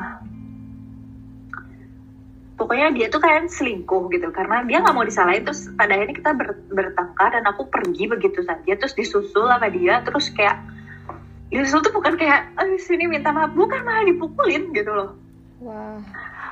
pokoknya 2.60 2.94
dia 2.94 3.08
tuh 3.10 3.24
kayak 3.24 3.50
selingkuh 3.50 4.13
gitu. 4.13 4.30
Karena 4.30 4.62
dia 4.68 4.84
nggak 4.84 4.94
mau 4.94 5.08
disalahin 5.08 5.48
terus 5.48 5.72
pada 5.74 5.98
akhirnya 5.98 6.16
kita 6.20 6.32
ber, 6.38 6.50
bertengkar 6.70 7.34
dan 7.34 7.48
aku 7.50 7.66
pergi 7.72 8.06
begitu 8.06 8.46
saja. 8.46 8.78
Terus 8.78 8.94
disusul 8.94 9.50
sama 9.50 9.72
dia 9.74 10.06
terus 10.06 10.30
kayak 10.36 10.62
disusul 11.50 11.82
tuh 11.82 11.96
bukan 11.96 12.13
kayak 12.13 12.54
oh, 12.62 12.68
sini 12.78 13.10
minta 13.10 13.34
maaf. 13.34 13.58
Bukan 13.58 13.82
malah 13.82 14.06
dipukulin 14.06 14.75
gitu 14.75 14.92
loh. 14.94 15.18
Wow. 15.60 16.00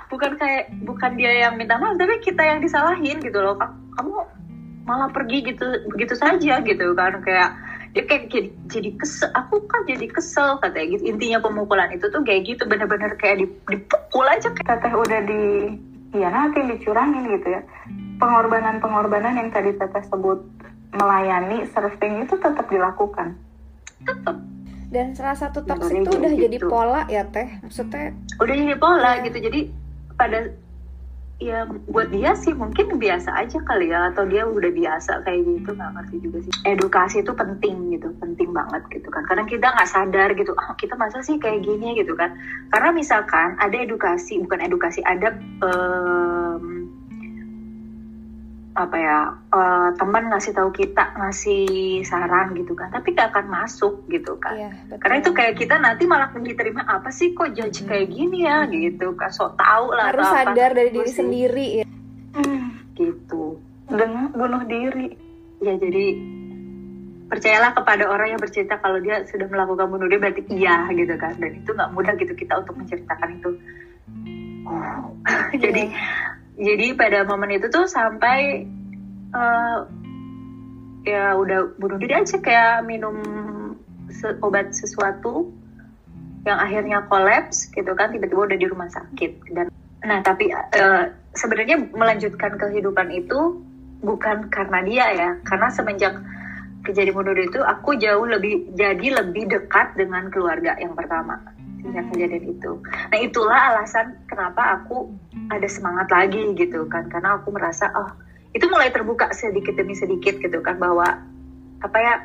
bukan 0.07 0.35
kayak 0.35 0.71
bukan 0.83 1.15
dia 1.15 1.47
yang 1.47 1.55
minta 1.55 1.79
maaf 1.79 1.95
tapi 1.95 2.19
kita 2.23 2.39
yang 2.39 2.63
disalahin 2.63 3.21
gitu 3.21 3.37
loh. 3.43 3.59
Kamu 3.93 4.15
malah 4.87 5.11
pergi 5.11 5.53
gitu 5.53 5.85
begitu 5.93 6.17
saja 6.17 6.63
gitu 6.65 6.95
kan. 6.97 7.19
Kayak 7.21 7.66
dia 7.95 8.03
kayak 8.03 8.23
jadi, 8.31 8.49
jadi 8.67 8.89
kesel. 8.99 9.29
Aku 9.35 9.63
kan 9.67 9.87
jadi 9.87 10.07
kesel 10.11 10.59
katanya 10.59 10.87
gitu. 10.97 11.03
Intinya 11.15 11.39
pemukulan 11.43 11.89
itu 11.93 12.05
tuh 12.11 12.21
kayak 12.23 12.47
gitu. 12.47 12.63
Bener-bener 12.67 13.15
kayak 13.19 13.43
dipukul 13.43 14.25
aja. 14.27 14.51
Kayak 14.51 14.67
teteh 14.83 14.93
udah 14.93 15.19
di 15.27 15.41
iya 16.15 16.27
nanti 16.31 16.59
dicurangin 16.63 17.23
gitu 17.31 17.47
ya. 17.57 17.61
Pengorbanan-pengorbanan 18.17 19.37
yang 19.39 19.49
tadi 19.53 19.75
teteh 19.75 20.03
sebut 20.09 20.41
melayani 20.95 21.67
surfing 21.71 22.25
itu 22.25 22.35
tetap 22.39 22.65
dilakukan. 22.67 23.37
Tetap 24.03 24.37
dan 24.87 25.11
salah 25.11 25.35
satu 25.35 25.67
toxic 25.67 26.07
itu 26.07 26.15
udah 26.15 26.31
gitu. 26.31 26.43
jadi 26.47 26.57
pola 26.63 27.01
ya 27.11 27.27
teh. 27.27 27.59
Maksudnya 27.59 28.15
udah 28.39 28.55
jadi 28.55 28.75
pola 28.79 29.11
ya. 29.19 29.23
gitu. 29.27 29.37
Jadi 29.43 29.59
pada 30.15 30.47
ya 31.37 31.69
buat 31.93 32.09
dia 32.09 32.33
sih 32.33 32.49
mungkin 32.57 32.97
biasa 32.97 33.29
aja 33.29 33.61
kali 33.61 33.93
ya 33.93 34.09
atau 34.09 34.25
dia 34.25 34.41
udah 34.41 34.73
biasa 34.73 35.21
kayak 35.21 35.45
gitu 35.45 35.69
nggak 35.77 35.91
ngerti 35.93 36.15
juga 36.25 36.37
sih. 36.41 36.53
Edukasi 36.65 37.21
itu 37.21 37.31
penting 37.37 37.93
gitu 37.93 38.09
penting 38.17 38.49
banget 38.49 38.81
gitu 38.89 39.07
kan. 39.13 39.21
Kadang 39.29 39.45
kita 39.45 39.69
nggak 39.69 39.89
sadar 39.89 40.29
gitu 40.33 40.51
ah 40.57 40.73
kita 40.73 40.97
masa 40.97 41.21
sih 41.21 41.37
kayak 41.37 41.61
gini? 41.61 41.93
gitu 41.97 42.17
kan. 42.17 42.33
Karena 42.73 42.89
misalkan 42.89 43.53
ada 43.61 43.77
edukasi 43.77 44.41
bukan 44.41 44.59
edukasi 44.65 45.05
ada 45.05 45.37
um, 45.61 46.89
apa 48.77 48.93
ya 49.01 49.17
uh, 49.49 49.89
teman 49.97 50.29
ngasih 50.29 50.53
tahu 50.53 50.69
kita 50.69 51.17
ngasih 51.17 52.05
saran 52.05 52.53
gitu 52.53 52.77
kan. 52.77 52.93
Tapi 52.93 53.17
gak 53.17 53.33
akan 53.33 53.49
masuk 53.49 54.05
gitu 54.05 54.37
kan. 54.37 54.53
Iya, 54.53 54.69
karena 55.01 55.17
itu 55.25 55.31
kayak 55.33 55.57
kita 55.57 55.81
nanti 55.81 56.05
malah 56.05 56.29
diterima 56.37 56.85
apa 56.85 57.09
sih 57.09 57.33
kok 57.33 57.57
judge 57.57 57.81
hmm. 57.81 57.89
kayak 57.89 58.07
gini 58.13 58.45
ya? 58.45 58.69
Gitu 58.69 59.17
kan. 59.17 59.33
So 59.33 59.57
tau 59.57 59.89
lah 59.89 60.13
harus 60.13 60.29
sadar 60.29 60.71
apa. 60.71 60.77
dari 60.77 60.89
diri 60.93 61.11
sendiri 61.11 61.67
ya 61.81 61.85
hmm, 62.37 62.93
gitu. 62.93 63.57
Dengan 63.89 64.29
bunuh 64.37 64.61
diri. 64.69 65.09
Ya 65.57 65.73
jadi 65.73 66.05
percayalah 67.27 67.73
kepada 67.73 68.07
orang 68.07 68.37
yang 68.37 68.39
bercerita 68.39 68.77
kalau 68.77 69.01
dia 69.01 69.25
sudah 69.25 69.49
melakukan 69.49 69.89
bunuh 69.89 70.05
diri 70.05 70.21
berarti 70.21 70.41
iya 70.53 70.85
gitu 70.93 71.17
kan. 71.17 71.33
Dan 71.41 71.65
itu 71.65 71.73
nggak 71.73 71.91
mudah 71.97 72.13
gitu 72.21 72.37
kita 72.37 72.61
untuk 72.61 72.77
menceritakan 72.77 73.41
itu. 73.41 73.51
Oh. 74.67 75.09
jadi 75.63 75.89
jadi 76.57 76.97
pada 76.97 77.21
momen 77.21 77.53
itu 77.53 77.69
tuh 77.69 77.85
sampai 77.85 78.65
uh, 79.31 79.85
ya 81.05 81.37
udah 81.37 81.77
bunuh 81.77 82.01
diri 82.01 82.17
aja 82.17 82.41
kayak 82.41 82.83
minum 82.89 83.21
se 84.09 84.33
obat 84.41 84.73
sesuatu 84.73 85.53
yang 86.43 86.57
akhirnya 86.57 87.05
kolaps 87.05 87.69
gitu 87.71 87.93
kan 87.93 88.09
tiba-tiba 88.09 88.49
udah 88.49 88.57
di 88.57 88.67
rumah 88.67 88.89
sakit. 88.89 89.31
Dan 89.53 89.69
nah 90.01 90.19
tapi 90.25 90.49
uh, 90.53 91.13
sebenarnya 91.37 91.77
melanjutkan 91.93 92.57
kehidupan 92.57 93.13
itu 93.13 93.61
bukan 94.01 94.49
karena 94.49 94.79
dia 94.85 95.05
ya 95.13 95.29
karena 95.45 95.69
semenjak 95.73 96.13
kejadian 96.85 97.17
bunuh 97.17 97.33
diri 97.33 97.49
itu 97.49 97.61
aku 97.61 97.97
jauh 97.97 98.25
lebih 98.25 98.71
jadi 98.77 99.21
lebih 99.21 99.49
dekat 99.49 99.97
dengan 99.97 100.29
keluarga 100.29 100.77
yang 100.77 100.93
pertama 100.93 101.41
sejak 101.87 102.05
kejadian 102.13 102.45
itu. 102.51 102.71
Nah 102.83 103.19
itulah 103.19 103.59
alasan 103.73 104.19
kenapa 104.27 104.83
aku 104.83 105.11
ada 105.49 105.67
semangat 105.71 106.07
lagi 106.11 106.53
gitu 106.59 106.85
kan. 106.91 107.07
Karena 107.07 107.39
aku 107.39 107.55
merasa 107.55 107.89
oh 107.95 108.11
itu 108.51 108.65
mulai 108.67 108.91
terbuka 108.91 109.31
sedikit 109.31 109.75
demi 109.75 109.95
sedikit 109.95 110.37
gitu 110.39 110.59
kan 110.59 110.77
bahwa 110.77 111.23
apa 111.83 111.97
ya 111.97 112.15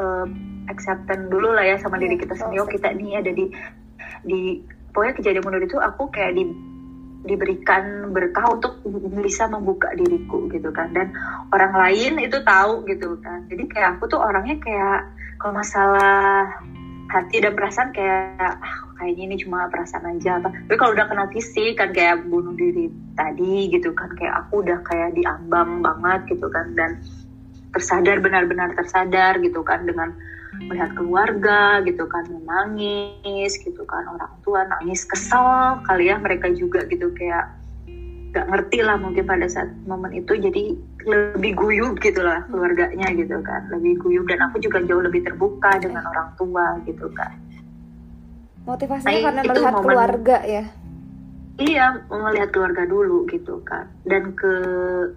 uh, 0.00 0.26
acceptance 0.68 1.28
dulu 1.28 1.52
lah 1.52 1.64
ya 1.64 1.76
sama 1.80 2.00
diri 2.00 2.16
iya, 2.16 2.22
kita 2.24 2.34
sendiri. 2.36 2.60
Oh 2.62 2.68
kita 2.68 2.88
nih 2.94 3.20
ada 3.20 3.30
di 3.32 3.44
di 4.24 4.40
pokoknya 4.92 5.14
kejadian 5.18 5.44
bunuh 5.44 5.60
itu 5.62 5.78
aku 5.78 6.10
kayak 6.10 6.36
di 6.36 6.44
diberikan 7.26 8.14
berkah 8.14 8.46
untuk 8.46 8.78
bisa 9.20 9.50
membuka 9.50 9.90
diriku 9.98 10.46
gitu 10.48 10.70
kan. 10.70 10.94
Dan 10.94 11.12
orang 11.50 11.74
lain 11.74 12.22
itu 12.22 12.38
tahu 12.46 12.86
gitu 12.86 13.18
kan. 13.20 13.44
Jadi 13.50 13.64
kayak 13.68 13.98
aku 13.98 14.08
tuh 14.08 14.22
orangnya 14.22 14.56
kayak 14.62 15.04
kalau 15.38 15.54
masalah 15.58 16.48
hati 17.08 17.40
dan 17.40 17.52
perasaan 17.56 17.90
kayak 17.92 18.36
ah, 18.40 18.87
kayaknya 18.98 19.24
ini 19.32 19.36
cuma 19.40 19.70
perasaan 19.70 20.18
aja 20.18 20.42
apa. 20.42 20.50
Tapi 20.50 20.76
kalau 20.76 20.92
udah 20.92 21.06
kena 21.06 21.26
fisik 21.30 21.78
kan 21.78 21.94
kayak 21.94 22.26
bunuh 22.26 22.52
diri 22.58 22.90
tadi 23.14 23.70
gitu 23.70 23.94
kan 23.94 24.10
kayak 24.18 24.34
aku 24.46 24.66
udah 24.66 24.78
kayak 24.84 25.14
diambang 25.14 25.80
banget 25.80 26.36
gitu 26.36 26.50
kan 26.50 26.74
dan 26.74 26.98
tersadar 27.72 28.18
benar-benar 28.18 28.74
tersadar 28.74 29.38
gitu 29.38 29.62
kan 29.62 29.86
dengan 29.86 30.10
melihat 30.58 30.90
keluarga 30.98 31.84
gitu 31.86 32.08
kan 32.10 32.26
menangis 32.26 33.54
gitu 33.62 33.82
kan 33.86 34.02
orang 34.10 34.32
tua 34.42 34.66
nangis 34.66 35.06
kesel 35.06 35.78
kali 35.86 36.10
ya 36.10 36.18
mereka 36.18 36.50
juga 36.50 36.82
gitu 36.90 37.12
kayak 37.14 37.46
gak 38.34 38.48
ngerti 38.48 38.84
lah 38.84 39.00
mungkin 39.00 39.24
pada 39.24 39.48
saat 39.48 39.72
momen 39.88 40.12
itu 40.12 40.36
jadi 40.36 40.76
lebih 41.08 41.56
guyup 41.56 41.96
gitu 42.04 42.20
lah 42.20 42.44
keluarganya 42.50 43.08
gitu 43.16 43.40
kan 43.40 43.64
lebih 43.72 43.96
guyup 44.02 44.28
dan 44.28 44.44
aku 44.50 44.60
juga 44.60 44.84
jauh 44.84 45.00
lebih 45.00 45.24
terbuka 45.24 45.80
dengan 45.80 46.04
orang 46.04 46.28
tua 46.36 46.76
gitu 46.84 47.08
kan 47.16 47.32
motivasinya 48.68 49.16
nah, 49.16 49.24
karena 49.24 49.42
melihat 49.48 49.72
momen, 49.72 49.84
keluarga 49.88 50.36
ya? 50.44 50.64
Iya 51.58 51.86
melihat 52.06 52.54
keluarga 52.54 52.84
dulu 52.86 53.26
gitu 53.32 53.58
kan 53.66 53.90
dan 54.06 54.30
ke 54.38 54.52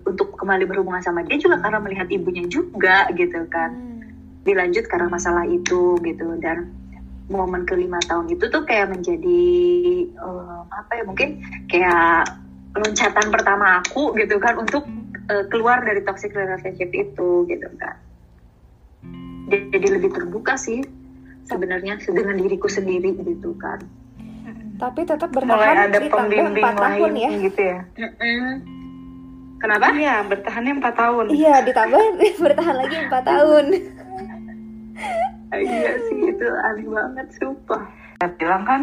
untuk 0.09 0.33
kembali 0.39 0.65
berhubungan 0.65 1.03
sama 1.03 1.21
dia 1.21 1.37
juga 1.37 1.61
karena 1.61 1.77
melihat 1.77 2.07
ibunya 2.09 2.47
juga 2.49 3.05
gitu 3.13 3.45
kan 3.51 3.75
hmm. 3.75 3.99
dilanjut 4.47 4.89
karena 4.89 5.11
masalah 5.11 5.45
itu 5.45 5.99
gitu. 6.01 6.39
Dan 6.41 6.71
momen 7.29 7.67
kelima 7.69 8.01
tahun 8.09 8.31
itu 8.31 8.49
tuh 8.49 8.63
kayak 8.65 8.89
menjadi 8.89 9.43
uh, 10.17 10.65
apa 10.71 10.91
ya 10.97 11.03
mungkin 11.05 11.29
kayak 11.69 12.27
loncatan 12.75 13.27
pertama 13.31 13.83
aku 13.83 14.15
gitu 14.19 14.39
kan 14.39 14.59
untuk 14.59 14.83
uh, 15.31 15.45
keluar 15.51 15.83
dari 15.83 16.03
toxic 16.03 16.35
relationship 16.35 16.91
itu 16.91 17.47
gitu 17.47 17.67
kan 17.79 17.95
jadi 19.51 19.87
lebih 19.99 20.11
terbuka 20.15 20.55
sih 20.55 20.83
sebenarnya 21.51 21.99
dengan 21.99 22.35
diriku 22.39 22.71
sendiri 22.71 23.11
gitu 23.19 23.51
kan. 23.59 23.83
Tapi 24.79 25.05
tetap 25.05 25.29
bertahan 25.29 25.91
ada 25.91 25.99
pembimbing 25.99 26.63
lain 26.63 26.77
tahun 26.79 27.11
ya. 27.13 27.29
gitu 27.37 27.61
ya. 27.61 27.79
Kenapa? 29.61 29.93
Iya 29.93 30.15
bertahannya 30.25 30.73
empat 30.81 30.95
tahun. 30.97 31.25
Iya 31.29 31.55
ditambah 31.69 32.01
bertahan 32.49 32.75
lagi 32.81 32.95
empat 33.05 33.23
tahun. 33.29 33.65
Iya 35.51 35.91
sih 36.09 36.19
itu 36.33 36.47
aneh 36.47 36.87
banget 36.89 37.27
sumpah. 37.37 37.83
Bilang 38.41 38.63
kan 38.65 38.81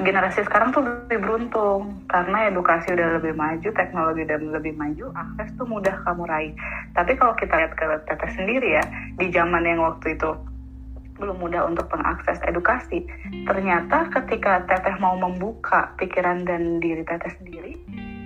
generasi 0.00 0.48
sekarang 0.48 0.72
tuh 0.72 0.80
lebih 0.80 1.20
beruntung. 1.20 1.92
Karena 2.08 2.48
edukasi 2.48 2.96
udah 2.96 3.20
lebih 3.20 3.36
maju, 3.36 3.68
teknologi 3.76 4.24
udah 4.24 4.38
lebih 4.56 4.74
maju, 4.80 5.12
akses 5.12 5.52
tuh 5.60 5.68
mudah 5.68 5.92
kamu 6.08 6.24
raih. 6.24 6.52
Tapi 6.96 7.12
kalau 7.20 7.36
kita 7.36 7.52
lihat 7.52 7.76
ke 7.76 7.84
Teteh 8.08 8.30
sendiri 8.32 8.80
ya, 8.80 8.84
di 9.20 9.28
zaman 9.28 9.68
yang 9.68 9.84
waktu 9.84 10.16
itu 10.16 10.32
belum 11.16 11.36
mudah 11.40 11.68
untuk 11.68 11.88
mengakses 11.92 12.40
edukasi. 12.48 13.04
Ternyata 13.44 14.08
ketika 14.10 14.64
Teteh 14.68 14.96
mau 14.98 15.16
membuka 15.16 15.92
pikiran 16.00 16.44
dan 16.48 16.80
diri 16.80 17.04
Teteh 17.04 17.32
sendiri, 17.40 17.72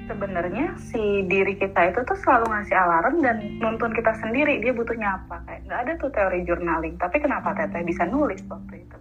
sebenarnya 0.06 0.78
si 0.78 1.26
diri 1.26 1.58
kita 1.58 1.90
itu 1.92 2.00
tuh 2.06 2.18
selalu 2.22 2.46
ngasih 2.50 2.76
alarm 2.78 3.14
dan 3.20 3.36
nuntun 3.58 3.90
kita 3.92 4.14
sendiri 4.22 4.62
dia 4.62 4.70
butuhnya 4.70 5.18
apa 5.22 5.42
kayak 5.44 5.66
nggak 5.66 5.80
ada 5.82 5.92
tuh 5.98 6.10
teori 6.14 6.46
journaling 6.46 6.94
tapi 6.96 7.18
kenapa 7.18 7.52
teteh 7.58 7.82
bisa 7.82 8.06
nulis 8.06 8.40
waktu 8.46 8.86
itu? 8.86 8.96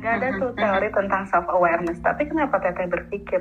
Nggak 0.00 0.14
ada 0.20 0.28
tuh 0.40 0.50
teori 0.56 0.88
tentang 0.92 1.22
self 1.28 1.46
awareness 1.52 2.00
tapi 2.00 2.24
kenapa 2.24 2.56
teteh 2.58 2.88
berpikir? 2.88 3.40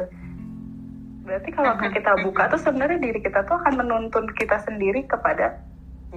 Berarti 1.25 1.49
kalau 1.57 1.73
kita 1.81 2.21
buka 2.21 2.53
tuh 2.53 2.61
sebenarnya 2.61 3.01
diri 3.01 3.17
kita 3.17 3.41
tuh 3.49 3.57
akan 3.57 3.81
menuntun 3.81 4.29
kita 4.37 4.61
sendiri 4.61 5.09
kepada 5.09 5.57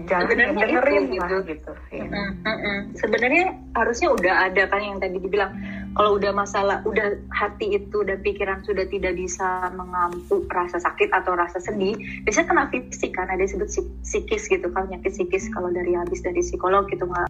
jangan 0.06 0.30
Sebenarnya 0.30 0.54
dengerin 0.54 1.04
itu, 1.08 1.18
lah 1.18 1.28
gitu. 1.28 1.36
gitu 1.48 1.72
ya. 1.90 2.04
Mm, 2.06 2.30
mm, 2.44 2.58
mm. 2.60 2.78
Sebenarnya 3.00 3.44
harusnya 3.74 4.08
udah 4.14 4.34
ada 4.46 4.62
kan 4.68 4.80
yang 4.84 4.98
tadi 5.02 5.16
dibilang 5.18 5.52
kalau 5.96 6.14
udah 6.14 6.30
masalah 6.30 6.84
udah 6.86 7.18
hati 7.34 7.80
itu 7.80 7.98
dan 8.06 8.22
pikiran 8.22 8.62
sudah 8.62 8.86
tidak 8.86 9.18
bisa 9.18 9.72
mengampu 9.74 10.46
rasa 10.52 10.78
sakit 10.78 11.10
atau 11.10 11.34
rasa 11.34 11.58
sedih, 11.58 11.98
biasanya 12.22 12.46
kena 12.46 12.64
fisik 12.70 13.16
kan 13.16 13.26
ada 13.26 13.42
disebut 13.42 13.66
psik- 13.66 13.94
psikis 14.06 14.46
gitu 14.46 14.70
kan 14.70 14.86
penyakit 14.86 15.10
psikis. 15.16 15.50
Kalau 15.50 15.72
dari 15.74 15.96
habis 15.98 16.22
dari 16.22 16.44
psikolog 16.44 16.86
gitu 16.86 17.02
nggak 17.02 17.26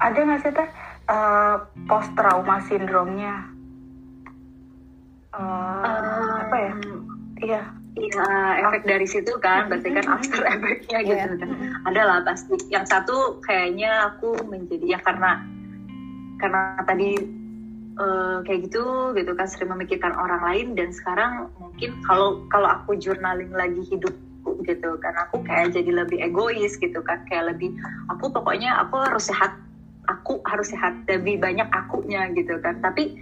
ada 0.00 0.16
nggak 0.16 0.40
sih 0.40 0.52
teh? 0.54 0.68
Post 1.90 2.10
trauma 2.16 2.62
sindromnya 2.64 3.52
Eh, 5.36 6.32
apa 6.40 6.56
ya? 6.56 6.72
Iya 7.44 7.62
Iya, 7.96 8.28
efek 8.60 8.84
dari 8.84 9.08
situ 9.08 9.40
kan, 9.40 9.72
berarti 9.72 9.88
kan 9.88 10.04
after 10.04 10.44
efeknya 10.52 10.98
gitu 11.00 11.16
Iya. 11.16 11.32
kan. 11.40 11.50
Ada 11.88 12.02
lah 12.04 12.18
pasti. 12.28 12.54
Yang 12.68 12.86
satu 12.92 13.40
kayaknya 13.40 14.12
aku 14.12 14.36
menjadi 14.44 14.84
ya 14.84 15.00
karena 15.00 15.40
karena 16.36 16.76
tadi 16.84 17.16
eh, 17.96 18.36
kayak 18.44 18.68
gitu 18.68 18.84
gitu 19.16 19.32
kan 19.32 19.48
sering 19.48 19.72
memikirkan 19.72 20.12
orang 20.12 20.44
lain 20.44 20.66
dan 20.76 20.92
sekarang 20.92 21.48
mungkin 21.56 21.96
kalau 22.04 22.44
kalau 22.52 22.68
aku 22.68 23.00
journaling 23.00 23.48
lagi 23.56 23.80
hidupku 23.88 24.60
gitu 24.68 25.00
kan 25.00 25.16
aku 25.16 25.40
kayak 25.48 25.72
jadi 25.72 26.04
lebih 26.04 26.20
egois 26.20 26.76
gitu 26.76 27.00
kan 27.00 27.24
kayak 27.32 27.56
lebih 27.56 27.72
aku 28.12 28.28
pokoknya 28.28 28.76
aku 28.84 29.00
harus 29.00 29.32
sehat 29.32 29.56
aku 30.12 30.44
harus 30.44 30.68
sehat 30.68 30.92
lebih 31.08 31.40
banyak 31.40 31.64
akunya 31.72 32.28
gitu 32.36 32.60
kan 32.60 32.76
tapi 32.84 33.16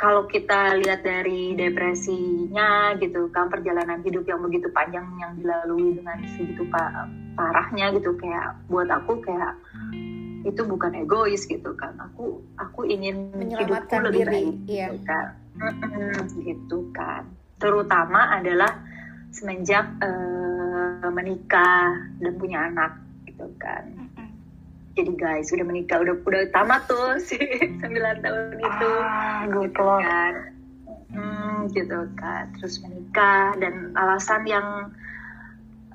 kalau 0.00 0.24
kita 0.24 0.80
lihat 0.80 1.04
dari 1.04 1.52
depresinya 1.52 2.96
gitu 2.96 3.28
kan 3.36 3.52
perjalanan 3.52 4.00
hidup 4.00 4.24
yang 4.24 4.40
begitu 4.40 4.72
panjang 4.72 5.04
yang 5.20 5.36
dilalui 5.36 5.92
dengan 5.92 6.16
segitu 6.32 6.64
pa- 6.72 7.04
parahnya 7.36 7.92
gitu 7.92 8.16
kayak 8.16 8.56
buat 8.72 8.88
aku 8.88 9.20
kayak 9.20 9.60
itu 10.48 10.64
bukan 10.64 11.04
egois 11.04 11.44
gitu 11.44 11.76
kan. 11.76 11.92
Aku 12.00 12.40
aku 12.56 12.88
ingin 12.88 13.28
hidupku 13.44 13.92
lebih 14.08 14.24
diri, 14.24 14.32
baik 14.32 14.56
iya. 14.72 14.86
gitu 14.88 15.04
kan. 15.04 15.26
Gitu 16.32 16.78
kan. 16.96 17.22
Terutama 17.60 18.40
adalah 18.40 18.72
semenjak 19.36 19.84
eh, 20.00 21.08
menikah 21.12 21.92
dan 22.24 22.32
punya 22.40 22.72
anak 22.72 22.96
gitu 23.28 23.46
kan 23.60 24.09
jadi 25.00 25.12
guys 25.16 25.48
udah 25.48 25.64
menikah 25.64 25.98
udah 26.04 26.14
udah 26.20 26.42
tamat 26.52 26.84
tuh 26.84 27.16
si 27.24 27.40
9 27.80 28.20
tahun 28.20 28.60
itu. 28.60 28.90
Ah 29.00 29.48
gitu 29.48 29.80
lord 29.80 30.04
kan. 30.04 30.34
Hmm, 31.10 31.56
gitu 31.72 31.98
kan. 32.20 32.44
Terus 32.60 32.84
menikah 32.84 33.56
dan 33.56 33.96
alasan 33.96 34.44
yang 34.44 34.68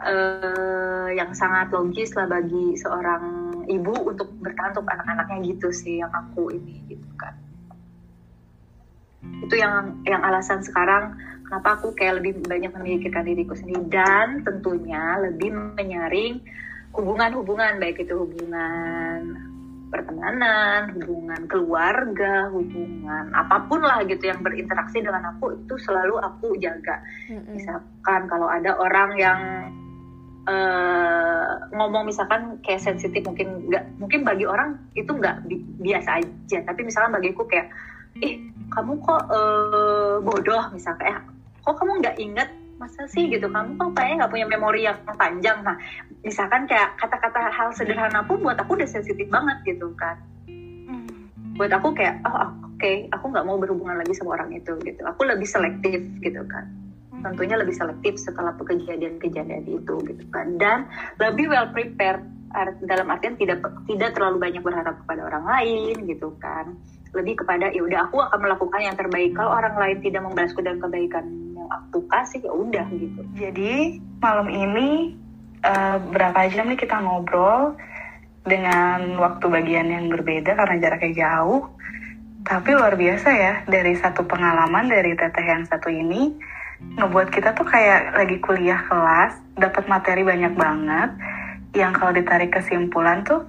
eh, 0.02 1.08
yang 1.14 1.32
sangat 1.38 1.70
logis 1.70 2.18
lah 2.18 2.26
bagi 2.26 2.74
seorang 2.82 3.24
ibu 3.70 3.94
untuk 4.10 4.34
bertahan 4.42 4.74
untuk 4.74 4.90
anak-anaknya 4.90 5.38
gitu 5.54 5.70
sih 5.70 6.02
yang 6.02 6.10
aku 6.10 6.50
ini 6.50 6.82
gitu 6.90 7.10
kan. 7.16 7.38
Itu 9.46 9.54
yang 9.54 10.02
yang 10.10 10.26
alasan 10.26 10.66
sekarang 10.66 11.14
kenapa 11.46 11.78
aku 11.78 11.94
kayak 11.94 12.26
lebih 12.26 12.42
banyak 12.42 12.74
memikirkan 12.74 13.30
diriku 13.30 13.54
sendiri. 13.54 13.86
Dan 13.86 14.42
tentunya 14.42 15.22
lebih 15.22 15.54
menyaring 15.54 16.66
hubungan-hubungan 16.96 17.78
baik 17.78 18.02
itu 18.02 18.16
hubungan 18.16 19.36
pertemanan, 19.92 20.92
hubungan 20.98 21.42
keluarga, 21.48 22.50
hubungan 22.52 23.32
apa 23.32 23.64
pun 23.70 23.80
lah 23.80 24.04
gitu 24.04 24.28
yang 24.28 24.42
berinteraksi 24.44 25.00
dengan 25.00 25.36
aku 25.36 25.56
itu 25.56 25.76
selalu 25.80 26.20
aku 26.20 26.58
jaga. 26.60 27.00
Mm-mm. 27.32 27.56
Misalkan 27.56 28.28
kalau 28.28 28.50
ada 28.50 28.76
orang 28.76 29.16
yang 29.16 29.40
eh, 30.50 31.48
ngomong 31.72 32.12
misalkan 32.12 32.60
kayak 32.66 32.84
sensitif 32.84 33.24
mungkin 33.24 33.72
nggak 33.72 33.84
mungkin 34.02 34.28
bagi 34.28 34.44
orang 34.44 34.80
itu 35.00 35.12
nggak 35.12 35.48
bi- 35.48 35.64
biasa 35.80 36.20
aja, 36.20 36.58
tapi 36.66 36.82
misalkan 36.84 37.16
bagiku 37.16 37.48
kayak 37.48 37.72
ih 38.20 38.42
kamu 38.74 39.00
kok 39.00 39.22
eh, 39.32 40.16
bodoh 40.24 40.64
misalkan 40.76 41.06
eh 41.14 41.18
kok 41.64 41.76
kamu 41.80 42.04
nggak 42.04 42.18
inget 42.20 42.50
masa 42.78 43.08
sih? 43.08 43.28
Gitu. 43.32 43.48
Kamu 43.48 43.80
kok 43.80 43.92
kayaknya 43.96 44.16
nggak 44.26 44.32
punya 44.32 44.48
memori 44.48 44.82
yang 44.88 44.98
panjang. 45.16 45.60
Nah 45.64 45.78
misalkan 46.26 46.66
kayak 46.66 46.98
kata-kata 46.98 47.54
hal 47.54 47.70
sederhana 47.78 48.26
pun 48.26 48.42
buat 48.42 48.58
aku 48.58 48.78
udah 48.78 48.90
sensitif 48.90 49.28
banget 49.30 49.58
gitu 49.64 49.94
kan. 49.96 50.18
Buat 51.56 51.72
aku 51.80 51.96
kayak 51.96 52.20
oh 52.28 52.52
oke 52.76 52.92
aku 53.16 53.26
nggak 53.32 53.46
mau 53.48 53.56
berhubungan 53.56 54.02
lagi 54.02 54.12
sama 54.18 54.36
orang 54.42 54.52
itu 54.52 54.76
gitu. 54.84 55.02
Aku 55.08 55.24
lebih 55.24 55.48
selektif 55.48 56.04
gitu 56.20 56.44
kan. 56.52 56.68
Tentunya 57.24 57.58
lebih 57.58 57.74
selektif 57.74 58.20
setelah 58.22 58.54
kejadian-kejadian 58.60 59.66
itu 59.66 59.96
gitu 60.04 60.24
kan. 60.30 60.60
Dan 60.60 60.86
lebih 61.18 61.48
well 61.48 61.72
prepared 61.72 62.22
dalam 62.88 63.08
artian 63.12 63.36
tidak 63.36 63.64
tidak 63.88 64.16
terlalu 64.16 64.40
banyak 64.40 64.64
berharap 64.64 64.96
kepada 65.04 65.28
orang 65.28 65.46
lain 65.48 65.96
gitu 66.08 66.36
kan. 66.44 66.76
Lebih 67.16 67.44
kepada 67.44 67.72
ya 67.72 67.80
udah 67.80 68.12
aku 68.12 68.20
akan 68.20 68.40
melakukan 68.44 68.82
yang 68.84 68.96
terbaik. 69.00 69.32
Kalau 69.32 69.52
orang 69.56 69.76
lain 69.80 69.98
tidak 70.04 70.22
membalasku 70.28 70.60
dengan 70.60 70.84
kebaikan 70.84 71.45
aku 71.70 72.06
kasih 72.08 72.42
ya 72.46 72.52
udah 72.54 72.86
gitu 72.94 73.22
Jadi 73.36 74.00
malam 74.22 74.48
ini 74.50 75.14
eh, 75.62 75.98
berapa 76.12 76.48
jam 76.50 76.70
nih 76.70 76.80
kita 76.80 77.02
ngobrol 77.02 77.76
dengan 78.46 79.18
waktu 79.18 79.46
bagian 79.50 79.90
yang 79.90 80.06
berbeda 80.08 80.54
karena 80.54 80.76
jaraknya 80.78 81.14
jauh. 81.26 81.66
Tapi 82.46 82.78
luar 82.78 82.94
biasa 82.94 83.30
ya 83.34 83.54
dari 83.66 83.98
satu 83.98 84.22
pengalaman 84.30 84.86
dari 84.86 85.18
teteh 85.18 85.46
yang 85.46 85.66
satu 85.66 85.90
ini 85.90 86.30
ngebuat 87.02 87.34
kita 87.34 87.58
tuh 87.58 87.66
kayak 87.66 88.14
lagi 88.14 88.38
kuliah 88.38 88.86
kelas, 88.86 89.42
dapat 89.58 89.90
materi 89.90 90.22
banyak 90.22 90.54
banget. 90.54 91.10
Yang 91.74 91.92
kalau 91.98 92.14
ditarik 92.14 92.54
kesimpulan 92.54 93.26
tuh 93.26 93.42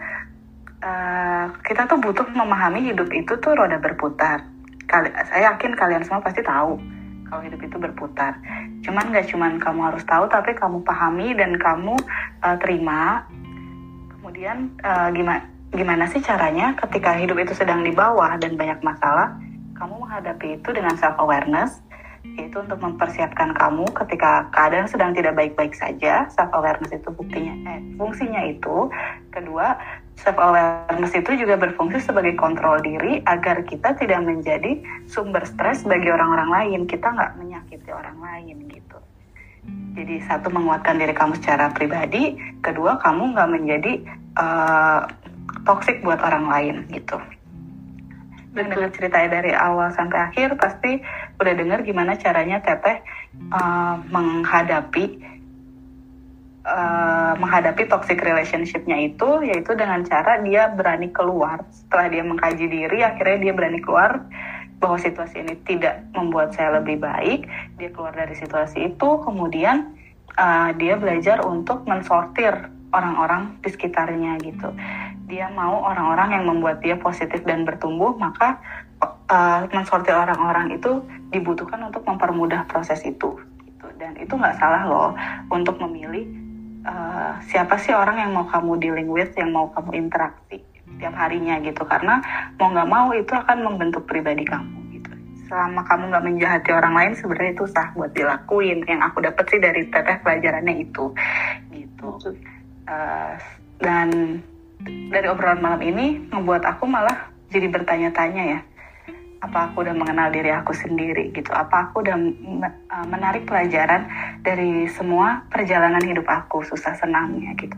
eh, 0.81 1.47
kita 1.69 1.85
tuh 1.85 2.01
butuh 2.01 2.25
memahami 2.33 2.89
hidup 2.89 3.13
itu 3.13 3.37
tuh 3.37 3.53
roda 3.53 3.77
berputar. 3.77 4.49
Kali, 4.87 5.11
saya 5.29 5.53
yakin 5.53 5.75
kalian 5.77 6.07
semua 6.07 6.23
pasti 6.23 6.41
tahu 6.41 6.96
kalau 7.29 7.43
hidup 7.43 7.61
itu 7.63 7.77
berputar. 7.77 8.39
Cuman 8.83 9.11
nggak 9.11 9.27
cuman 9.31 9.59
kamu 9.59 9.81
harus 9.93 10.03
tahu, 10.07 10.31
tapi 10.31 10.55
kamu 10.55 10.83
pahami 10.87 11.35
dan 11.35 11.59
kamu 11.59 11.95
uh, 12.43 12.57
terima. 12.63 13.27
Kemudian 14.19 14.75
uh, 14.83 15.11
gimana 15.15 15.43
gimana 15.75 16.05
sih 16.09 16.23
caranya 16.23 16.73
ketika 16.87 17.13
hidup 17.19 17.37
itu 17.43 17.53
sedang 17.53 17.83
di 17.83 17.91
bawah 17.93 18.39
dan 18.39 18.55
banyak 18.55 18.81
masalah, 18.81 19.35
kamu 19.77 19.95
menghadapi 20.07 20.57
itu 20.57 20.69
dengan 20.73 20.95
self 20.97 21.19
awareness, 21.19 21.83
yaitu 22.39 22.63
untuk 22.63 22.79
mempersiapkan 22.81 23.53
kamu 23.53 23.85
ketika 24.05 24.49
keadaan 24.55 24.87
sedang 24.87 25.13
tidak 25.13 25.35
baik-baik 25.35 25.75
saja. 25.75 26.31
Self 26.33 26.51
awareness 26.55 26.95
itu 26.95 27.11
buktinya, 27.13 27.55
eh, 27.77 27.81
fungsinya 27.99 28.43
itu. 28.47 28.89
Kedua, 29.35 29.77
self 30.17 30.41
awareness 30.41 31.13
itu 31.13 31.37
juga 31.37 31.61
berfungsi 31.61 32.01
sebagai 32.01 32.35
kontrol 32.41 32.81
diri 32.81 33.21
agar 33.29 33.63
kita 33.69 33.95
tidak 34.01 34.25
menjadi 34.25 34.81
sumber 35.07 35.45
stres 35.45 35.85
bagi 35.85 36.09
orang-orang 36.09 36.51
lain. 36.51 36.81
Kita 36.89 37.13
nggak 37.13 37.37
menyakiti 37.37 37.91
orang 37.93 38.19
lain 38.19 38.57
gitu. 38.73 38.99
Jadi 39.97 40.23
satu 40.25 40.49
menguatkan 40.53 41.01
diri 41.01 41.13
kamu 41.13 41.37
secara 41.41 41.73
pribadi, 41.73 42.37
kedua 42.65 43.01
kamu 43.01 43.37
nggak 43.37 43.51
menjadi 43.51 43.93
uh, 44.39 45.09
toxic 45.69 46.01
buat 46.01 46.21
orang 46.23 46.49
lain 46.49 46.77
gitu. 46.93 47.19
Dan 48.57 48.73
dengan 48.73 48.89
ceritanya 48.89 49.41
dari 49.41 49.53
awal 49.53 49.93
sampai 49.93 50.33
akhir 50.33 50.57
pasti 50.57 51.05
udah 51.37 51.53
dengar 51.53 51.85
gimana 51.85 52.17
caranya 52.17 52.57
Teteh 52.65 53.05
uh, 53.53 54.01
menghadapi 54.09 55.36
uh, 56.67 57.33
menghadapi 57.39 57.87
toxic 57.87 58.19
relationship-nya 58.19 59.15
itu 59.15 59.47
yaitu 59.47 59.73
dengan 59.79 60.03
cara 60.03 60.43
dia 60.43 60.69
berani 60.75 61.09
keluar. 61.15 61.63
Setelah 61.71 62.07
dia 62.11 62.23
mengkaji 62.27 62.67
diri 62.67 62.99
akhirnya 63.07 63.39
dia 63.49 63.53
berani 63.55 63.81
keluar 63.81 64.27
bahwa 64.77 64.99
situasi 65.01 65.41
ini 65.41 65.55
tidak 65.65 66.05
membuat 66.13 66.53
saya 66.53 66.83
lebih 66.83 67.01
baik. 67.01 67.47
Dia 67.79 67.89
keluar 67.95 68.13
dari 68.13 68.35
situasi 68.35 68.93
itu 68.93 69.09
kemudian 69.23 69.95
uh, 70.37 70.75
dia 70.77 70.99
belajar 70.99 71.41
untuk 71.47 71.87
mensortir 71.87 72.53
orang-orang 72.91 73.57
di 73.63 73.71
sekitarnya 73.71 74.37
gitu. 74.43 74.69
Dia 75.27 75.51
mau 75.51 75.83
orang-orang 75.83 76.39
yang 76.39 76.45
membuat 76.47 76.83
dia 76.83 76.99
positif 76.99 77.43
dan 77.47 77.67
bertumbuh 77.67 78.15
maka 78.15 78.59
uh, 79.31 79.67
mensortir 79.71 80.15
orang-orang 80.15 80.77
itu 80.77 81.03
dibutuhkan 81.31 81.83
untuk 81.87 82.03
mempermudah 82.05 82.67
proses 82.69 83.01
itu. 83.07 83.39
Gitu. 83.67 83.93
dan 84.01 84.17
itu 84.17 84.33
nggak 84.33 84.57
salah 84.57 84.89
loh 84.89 85.11
untuk 85.53 85.77
memilih 85.77 86.46
uh, 86.87 87.43
siapa 87.51 87.75
sih 87.83 87.93
orang 87.93 88.23
yang 88.23 88.31
mau 88.33 88.47
kamu 88.47 88.79
dealing 88.79 89.11
with 89.11 89.35
yang 89.35 89.51
mau 89.51 89.69
kamu 89.75 90.07
interaksi 90.07 90.63
tiap 90.97 91.15
harinya 91.19 91.59
gitu. 91.61 91.83
Karena 91.83 92.23
mau 92.57 92.71
nggak 92.71 92.89
mau 92.89 93.11
itu 93.13 93.35
akan 93.35 93.59
membentuk 93.67 94.07
pribadi 94.07 94.47
kamu 94.47 94.79
gitu. 94.95 95.11
Selama 95.51 95.83
kamu 95.85 96.15
nggak 96.15 96.25
menjahati 96.25 96.71
orang 96.71 96.95
lain 96.95 97.13
sebenarnya 97.19 97.53
itu 97.59 97.65
sah 97.69 97.91
buat 97.93 98.15
dilakuin. 98.15 98.87
Yang 98.87 99.01
aku 99.13 99.19
dapat 99.27 99.45
sih 99.51 99.61
dari 99.61 99.83
teteh 99.91 100.17
pelajarannya 100.23 100.75
itu 100.81 101.13
gitu. 101.75 102.09
Uh, 102.87 103.35
dan 103.83 104.41
dari 105.11 105.27
obrolan 105.27 105.59
malam 105.59 105.83
ini 105.83 106.23
ngebuat 106.31 106.63
aku 106.65 106.87
malah 106.87 107.35
jadi 107.51 107.67
bertanya-tanya 107.71 108.43
ya 108.47 108.61
apa 109.41 109.71
aku 109.71 109.85
udah 109.85 109.95
mengenal 109.97 110.29
diri 110.33 110.51
aku 110.53 110.73
sendiri 110.73 111.33
gitu. 111.33 111.53
Apa 111.53 111.91
aku 111.91 112.05
udah 112.05 112.17
uh, 112.17 113.07
menarik 113.09 113.45
pelajaran 113.45 114.09
dari 114.41 114.89
semua 114.91 115.45
perjalanan 115.53 116.03
hidup 116.03 116.25
aku 116.27 116.65
susah 116.65 116.97
senangnya 116.97 117.53
gitu. 117.61 117.77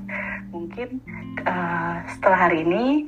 Mungkin 0.54 1.02
uh, 1.44 2.02
setelah 2.14 2.48
hari 2.48 2.62
ini 2.62 3.06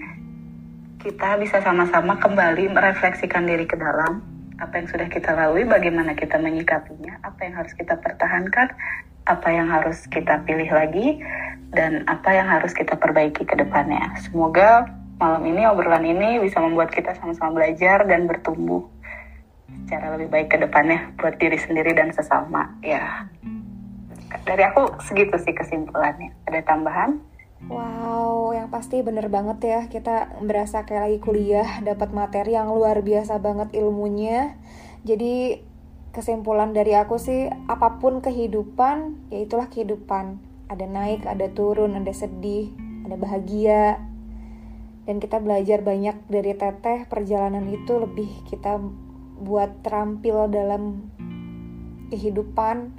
kita 1.01 1.41
bisa 1.41 1.65
sama-sama 1.65 2.21
kembali 2.21 2.75
merefleksikan 2.75 3.47
diri 3.47 3.65
ke 3.65 3.79
dalam. 3.79 4.21
Apa 4.61 4.77
yang 4.77 4.93
sudah 4.93 5.09
kita 5.09 5.33
lalui 5.33 5.65
bagaimana 5.65 6.13
kita 6.13 6.37
menyikapinya 6.37 7.17
apa 7.25 7.49
yang 7.49 7.57
harus 7.65 7.73
kita 7.73 7.97
pertahankan 7.97 8.69
apa 9.31 9.49
yang 9.53 9.71
harus 9.71 10.11
kita 10.11 10.43
pilih 10.43 10.69
lagi 10.69 11.23
dan 11.71 12.03
apa 12.11 12.35
yang 12.35 12.51
harus 12.51 12.75
kita 12.75 12.99
perbaiki 12.99 13.47
ke 13.47 13.55
depannya. 13.55 14.19
Semoga 14.27 14.91
malam 15.21 15.45
ini 15.45 15.69
obrolan 15.69 16.03
ini 16.09 16.41
bisa 16.41 16.65
membuat 16.65 16.89
kita 16.89 17.13
sama-sama 17.21 17.61
belajar 17.61 18.09
dan 18.09 18.25
bertumbuh. 18.25 18.89
Secara 19.85 20.17
lebih 20.17 20.33
baik 20.33 20.49
ke 20.49 20.57
depannya 20.57 21.13
buat 21.21 21.37
diri 21.37 21.61
sendiri 21.61 21.93
dan 21.93 22.09
sesama 22.17 22.73
ya. 22.81 23.29
Dari 24.49 24.63
aku 24.65 24.97
segitu 25.05 25.37
sih 25.37 25.53
kesimpulannya. 25.53 26.33
Ada 26.49 26.65
tambahan? 26.65 27.21
Wow, 27.69 28.57
yang 28.57 28.73
pasti 28.73 29.05
bener 29.05 29.29
banget 29.29 29.59
ya. 29.61 29.81
Kita 29.93 30.41
berasa 30.41 30.89
kayak 30.89 31.03
lagi 31.05 31.19
kuliah 31.21 31.69
Dapat 31.85 32.17
materi 32.17 32.57
yang 32.57 32.73
luar 32.73 33.05
biasa 33.05 33.37
banget 33.37 33.77
ilmunya. 33.77 34.57
Jadi 35.05 35.61
kesimpulan 36.17 36.73
dari 36.73 36.97
aku 36.97 37.21
sih 37.21 37.53
Apa 37.69 38.01
pun 38.01 38.25
kehidupan, 38.25 39.29
ya 39.29 39.45
itulah 39.45 39.69
kehidupan. 39.69 40.41
Ada 40.73 40.87
naik, 40.89 41.29
ada 41.29 41.51
turun, 41.53 41.99
ada 41.99 42.15
sedih, 42.15 42.73
ada 43.05 43.21
bahagia 43.21 44.10
dan 45.09 45.17
kita 45.19 45.41
belajar 45.41 45.81
banyak 45.81 46.17
dari 46.29 46.53
teteh 46.53 47.09
perjalanan 47.09 47.65
itu 47.73 47.97
lebih 47.97 48.29
kita 48.49 48.79
buat 49.41 49.81
terampil 49.81 50.53
dalam 50.53 51.09
kehidupan 52.13 52.93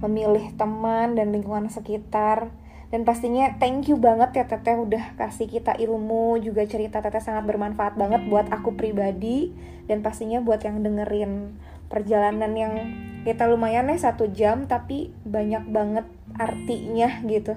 memilih 0.00 0.50
teman 0.56 1.14
dan 1.14 1.30
lingkungan 1.30 1.68
sekitar. 1.68 2.50
Dan 2.92 3.08
pastinya 3.08 3.56
thank 3.56 3.88
you 3.88 3.96
banget 3.96 4.36
ya 4.36 4.44
teteh 4.44 4.76
udah 4.76 5.16
kasih 5.16 5.48
kita 5.48 5.72
ilmu 5.80 6.36
juga 6.44 6.68
cerita 6.68 7.00
teteh 7.00 7.24
sangat 7.24 7.48
bermanfaat 7.48 7.96
banget 7.96 8.28
buat 8.28 8.52
aku 8.52 8.76
pribadi. 8.76 9.52
Dan 9.88 10.04
pastinya 10.04 10.40
buat 10.44 10.60
yang 10.60 10.84
dengerin 10.84 11.56
perjalanan 11.88 12.52
yang 12.56 12.74
kita 13.22 13.46
lumayan 13.46 13.92
ya 13.92 13.96
satu 14.00 14.28
jam 14.32 14.66
tapi 14.66 15.14
banyak 15.22 15.68
banget 15.70 16.06
artinya 16.40 17.22
gitu 17.28 17.54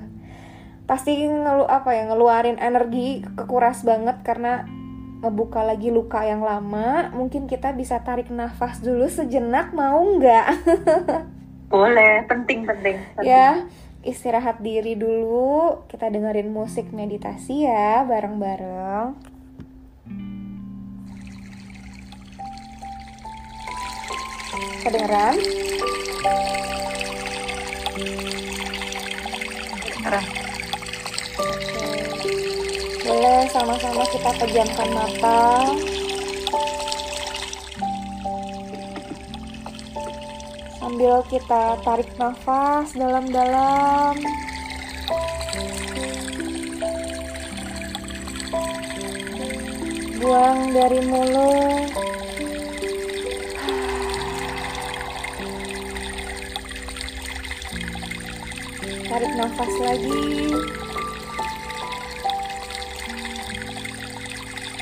pasti 0.85 1.17
ngelu 1.17 1.65
apa 1.65 1.97
ya 1.97 2.05
ngeluarin 2.05 2.61
energi 2.61 3.25
kekuras 3.33 3.81
banget 3.81 4.21
karena 4.21 4.69
ngebuka 5.25 5.65
lagi 5.65 5.89
luka 5.89 6.21
yang 6.21 6.45
lama. 6.45 7.09
Mungkin 7.09 7.49
kita 7.49 7.73
bisa 7.73 8.05
tarik 8.05 8.29
nafas 8.29 8.77
dulu 8.85 9.09
sejenak 9.09 9.73
mau 9.73 9.97
nggak? 9.97 10.47
Boleh 11.73 12.21
penting 12.29 12.61
penting, 12.69 13.01
penting. 13.17 13.25
ya 13.25 13.65
istirahat 14.05 14.61
diri 14.61 14.93
dulu. 14.93 15.81
Kita 15.89 16.13
dengerin 16.13 16.53
musik 16.53 16.93
meditasi 16.93 17.65
ya 17.65 18.05
bareng-bareng. 18.05 19.33
Kedengeran? 24.85 25.35
Kedengeran 29.81 30.45
boleh 33.05 33.45
sama-sama 33.53 34.01
kita 34.09 34.31
pejamkan 34.41 34.89
mata. 34.89 35.69
Sambil 40.81 41.21
kita 41.29 41.77
tarik 41.85 42.09
nafas 42.17 42.97
dalam-dalam. 42.97 44.17
Buang 50.17 50.59
dari 50.73 50.99
mulut. 51.05 51.89
Tarik 59.05 59.31
nafas 59.37 59.73
lagi. 59.85 60.25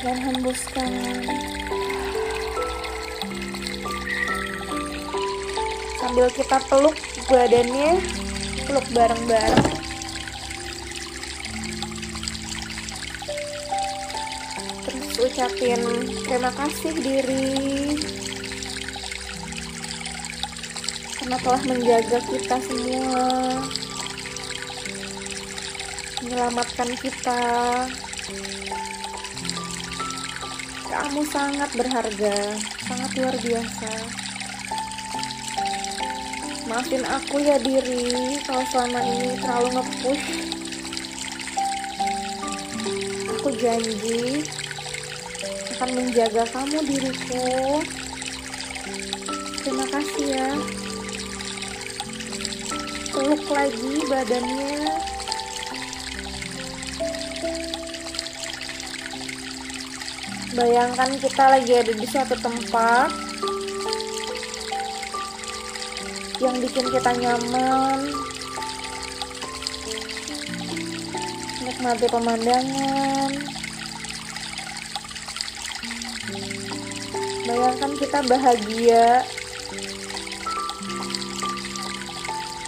Dan 0.04 0.20
hembuskan. 0.20 0.92
Sambil 6.04 6.28
kita 6.36 6.60
peluk 6.68 6.96
badannya 7.32 8.04
peluk 8.68 8.88
bareng-bareng. 8.92 9.80
Terus 14.84 15.16
ucapin 15.24 15.82
terima 16.28 16.52
kasih 16.52 16.92
diri. 17.00 17.56
Karena 21.16 21.39
telah 21.39 21.63
menjaga 21.63 22.20
kita 22.28 22.58
semua. 22.60 23.26
Menyelamatkan 26.24 26.89
kita 27.00 27.39
kamu 31.04 31.20
sangat 31.28 31.68
berharga, 31.76 32.56
sangat 32.88 33.12
luar 33.20 33.36
biasa. 33.44 33.92
Maafin 36.63 37.04
aku 37.04 37.44
ya 37.44 37.60
diri 37.60 38.39
kalau 38.48 38.63
selama 38.72 39.04
ini 39.04 39.36
terlalu 39.36 39.70
nge-push. 39.76 40.28
Aku 43.36 43.52
janji 43.60 44.48
akan 45.76 45.89
menjaga 45.92 46.48
kamu 46.56 46.80
diriku. 46.88 47.84
Terima 49.60 49.86
kasih 49.92 50.26
ya. 50.32 50.50
Peluk 53.12 53.44
lagi 53.52 53.94
badannya. 54.08 54.73
Bayangkan 60.54 61.18
kita 61.18 61.50
lagi 61.50 61.74
ada 61.74 61.89
di 61.98 62.06
suatu 62.06 62.38
tempat 62.38 63.10
yang 66.38 66.62
bikin 66.62 66.86
kita 66.94 67.10
nyaman, 67.18 68.13
nikmati 71.58 72.06
pemandangan. 72.06 73.32
Bayangkan 77.50 77.92
kita 77.98 78.20
bahagia, 78.30 79.26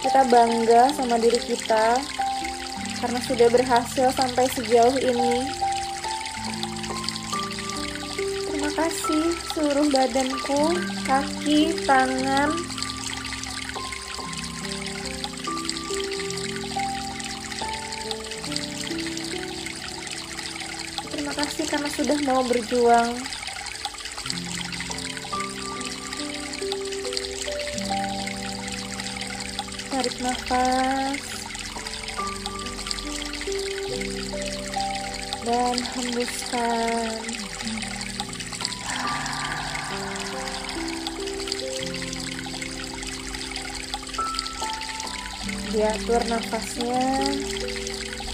kita 0.02 0.20
bangga 0.26 0.90
sama 0.90 1.22
diri 1.22 1.38
kita 1.38 2.02
karena 2.98 3.20
sudah 3.22 3.46
berhasil 3.46 4.10
sampai 4.10 4.50
sejauh 4.50 4.98
ini. 4.98 5.65
Kasih 8.86 9.34
seluruh 9.50 9.90
badanku, 9.90 10.70
kaki, 11.10 11.74
tangan, 11.90 12.54
Terima 21.10 21.32
kasih 21.34 21.66
karena 21.66 21.90
sudah 21.90 22.18
mau 22.30 22.46
berjuang. 22.46 23.10
Tarik 29.90 30.16
nafas. 30.22 31.22
Dan 35.42 35.74
hembuskan. 35.74 37.45
diatur 45.76 46.24
nafasnya 46.32 47.04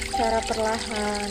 secara 0.06 0.38
perlahan. 0.46 1.30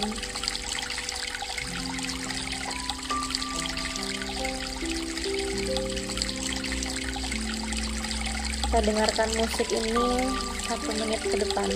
Kita 8.60 8.80
dengarkan 8.84 9.30
musik 9.40 9.72
ini 9.72 10.36
satu 10.68 10.92
menit 11.00 11.24
ke 11.24 11.36
depan. 11.40 11.72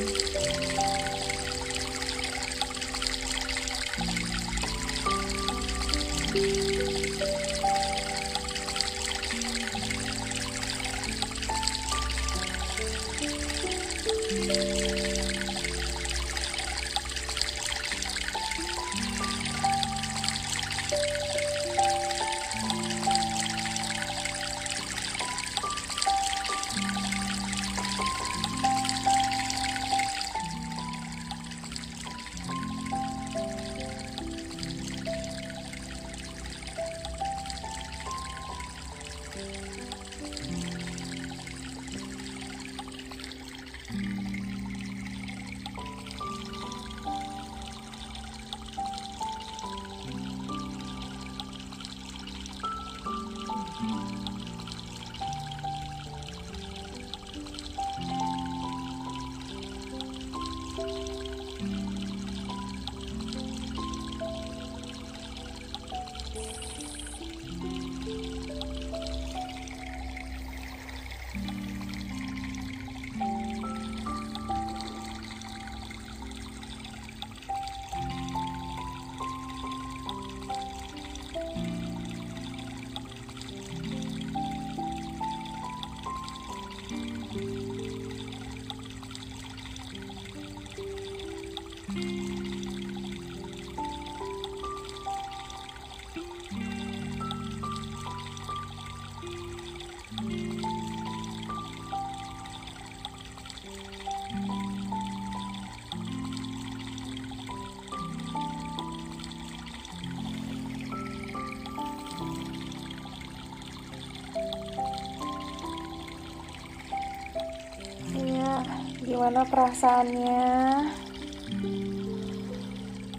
gimana 119.16 119.48
perasaannya? 119.48 120.44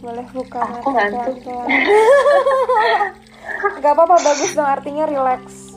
Boleh 0.05 0.27
buka 0.29 0.61
Aku 0.61 0.93
mata 0.93 1.09
pelan-pelan. 1.09 1.69
Gak 3.81 3.93
apa-apa, 3.97 4.17
bagus 4.21 4.53
dong 4.53 4.69
artinya 4.69 5.09
relax. 5.09 5.73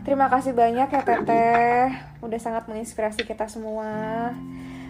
Terima 0.00 0.32
kasih 0.32 0.56
banyak 0.56 0.88
ya 0.88 1.02
Teteh, 1.04 1.92
udah 2.24 2.40
sangat 2.40 2.72
menginspirasi 2.72 3.28
kita 3.28 3.44
semua. 3.52 4.32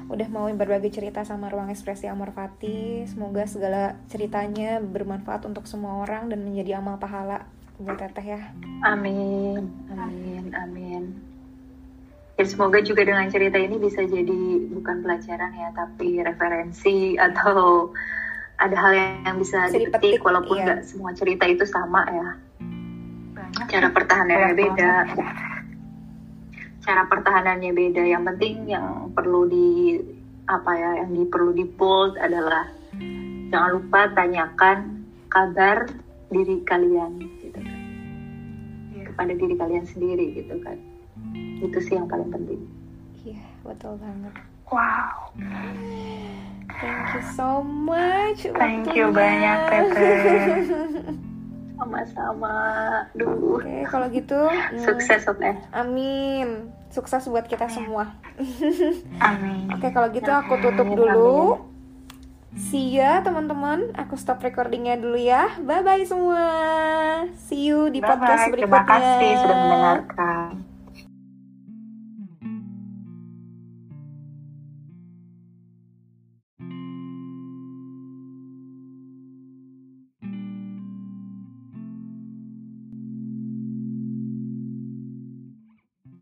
Udah 0.07 0.29
mau 0.31 0.47
berbagi 0.55 0.95
cerita 0.95 1.27
sama 1.27 1.51
Ruang 1.51 1.75
Ekspresi 1.75 2.07
Amor 2.07 2.31
Fati. 2.31 3.03
Semoga 3.11 3.43
segala 3.51 3.99
ceritanya 4.07 4.79
bermanfaat 4.79 5.51
untuk 5.51 5.67
semua 5.67 5.99
orang 6.07 6.31
dan 6.31 6.47
menjadi 6.47 6.79
amal 6.79 7.03
pahala 7.03 7.43
buat 7.83 7.99
Teteh 7.99 8.39
ya. 8.39 8.55
Amin, 8.87 9.67
amin, 9.91 10.47
amin. 10.55 11.32
Dan 12.43 12.51
semoga 12.51 12.83
juga 12.83 13.07
dengan 13.07 13.31
cerita 13.31 13.55
ini 13.55 13.79
bisa 13.79 14.03
jadi 14.03 14.67
bukan 14.75 15.07
pelajaran 15.07 15.55
ya, 15.55 15.71
tapi 15.79 16.27
referensi 16.27 17.15
atau 17.15 17.95
ada 18.59 18.75
hal 18.75 18.99
yang 19.23 19.39
bisa 19.39 19.71
dipetik, 19.71 20.19
dipetik, 20.19 20.27
walaupun 20.27 20.59
iya. 20.59 20.65
nggak 20.67 20.81
semua 20.83 21.15
cerita 21.15 21.47
itu 21.47 21.63
sama 21.63 22.03
ya. 22.11 22.35
Banyak 23.39 23.67
Cara 23.71 23.89
pertahanannya 23.95 24.43
Banyak 24.43 24.59
beda. 24.59 24.93
Cara 26.83 27.03
pertahanannya 27.07 27.71
beda. 27.79 28.03
Yang 28.11 28.23
penting 28.35 28.55
yang 28.67 29.15
perlu 29.15 29.47
di 29.47 30.03
apa 30.51 30.75
ya, 30.75 30.91
yang 30.99 31.15
di, 31.15 31.23
perlu 31.31 31.55
di 31.55 31.63
bold 31.63 32.19
adalah 32.19 32.67
jangan 33.55 33.71
lupa 33.79 34.11
tanyakan 34.19 35.07
kabar 35.31 35.87
diri 36.35 36.59
kalian 36.67 37.23
gitu 37.39 37.55
kan. 37.55 37.79
Iya. 38.99 39.15
kepada 39.15 39.31
diri 39.31 39.55
kalian 39.55 39.87
sendiri 39.87 40.43
gitu 40.43 40.59
kan 40.59 40.91
itu 41.63 41.79
sih 41.79 41.95
yang 41.95 42.11
paling 42.11 42.29
penting 42.29 42.61
Iya, 43.23 43.39
betul 43.63 43.95
banget. 44.03 44.35
Wow. 44.67 45.31
Thank 46.67 47.07
you 47.15 47.23
so 47.39 47.63
much. 47.63 48.43
Thank 48.59 48.91
you 48.99 49.15
waktunya. 49.15 49.15
banyak, 49.15 49.59
Teteh. 49.71 51.23
sama-sama 51.83 52.55
duh 53.19 53.59
Oke, 53.59 53.83
kalau 53.91 54.07
gitu, 54.15 54.39
hmm, 54.39 54.87
sukses 54.87 55.27
oke 55.27 55.51
amin. 55.75 56.71
Sukses 56.95 57.27
buat 57.27 57.49
kita 57.49 57.67
semua. 57.73 58.15
Amin. 59.33 59.67
Oke, 59.73 59.89
kalau 59.91 60.13
gitu 60.13 60.29
aku 60.29 60.61
tutup 60.61 60.85
Amin, 60.85 61.01
dulu. 61.01 61.57
See 62.53 63.01
ya 63.01 63.25
teman-teman. 63.25 63.97
Aku 63.97 64.13
stop 64.21 64.45
recordingnya 64.45 65.01
dulu 65.01 65.17
ya. 65.17 65.57
Bye 65.65 65.81
bye 65.81 66.05
semua. 66.05 66.45
See 67.49 67.73
you 67.73 67.89
di 67.89 68.05
podcast 68.05 68.45
Bye-bye. 68.45 68.53
berikutnya. 68.53 68.77
Terima 68.77 68.81
kasih 68.85 69.31
sudah 69.41 69.57
mendengarkan. 69.57 70.72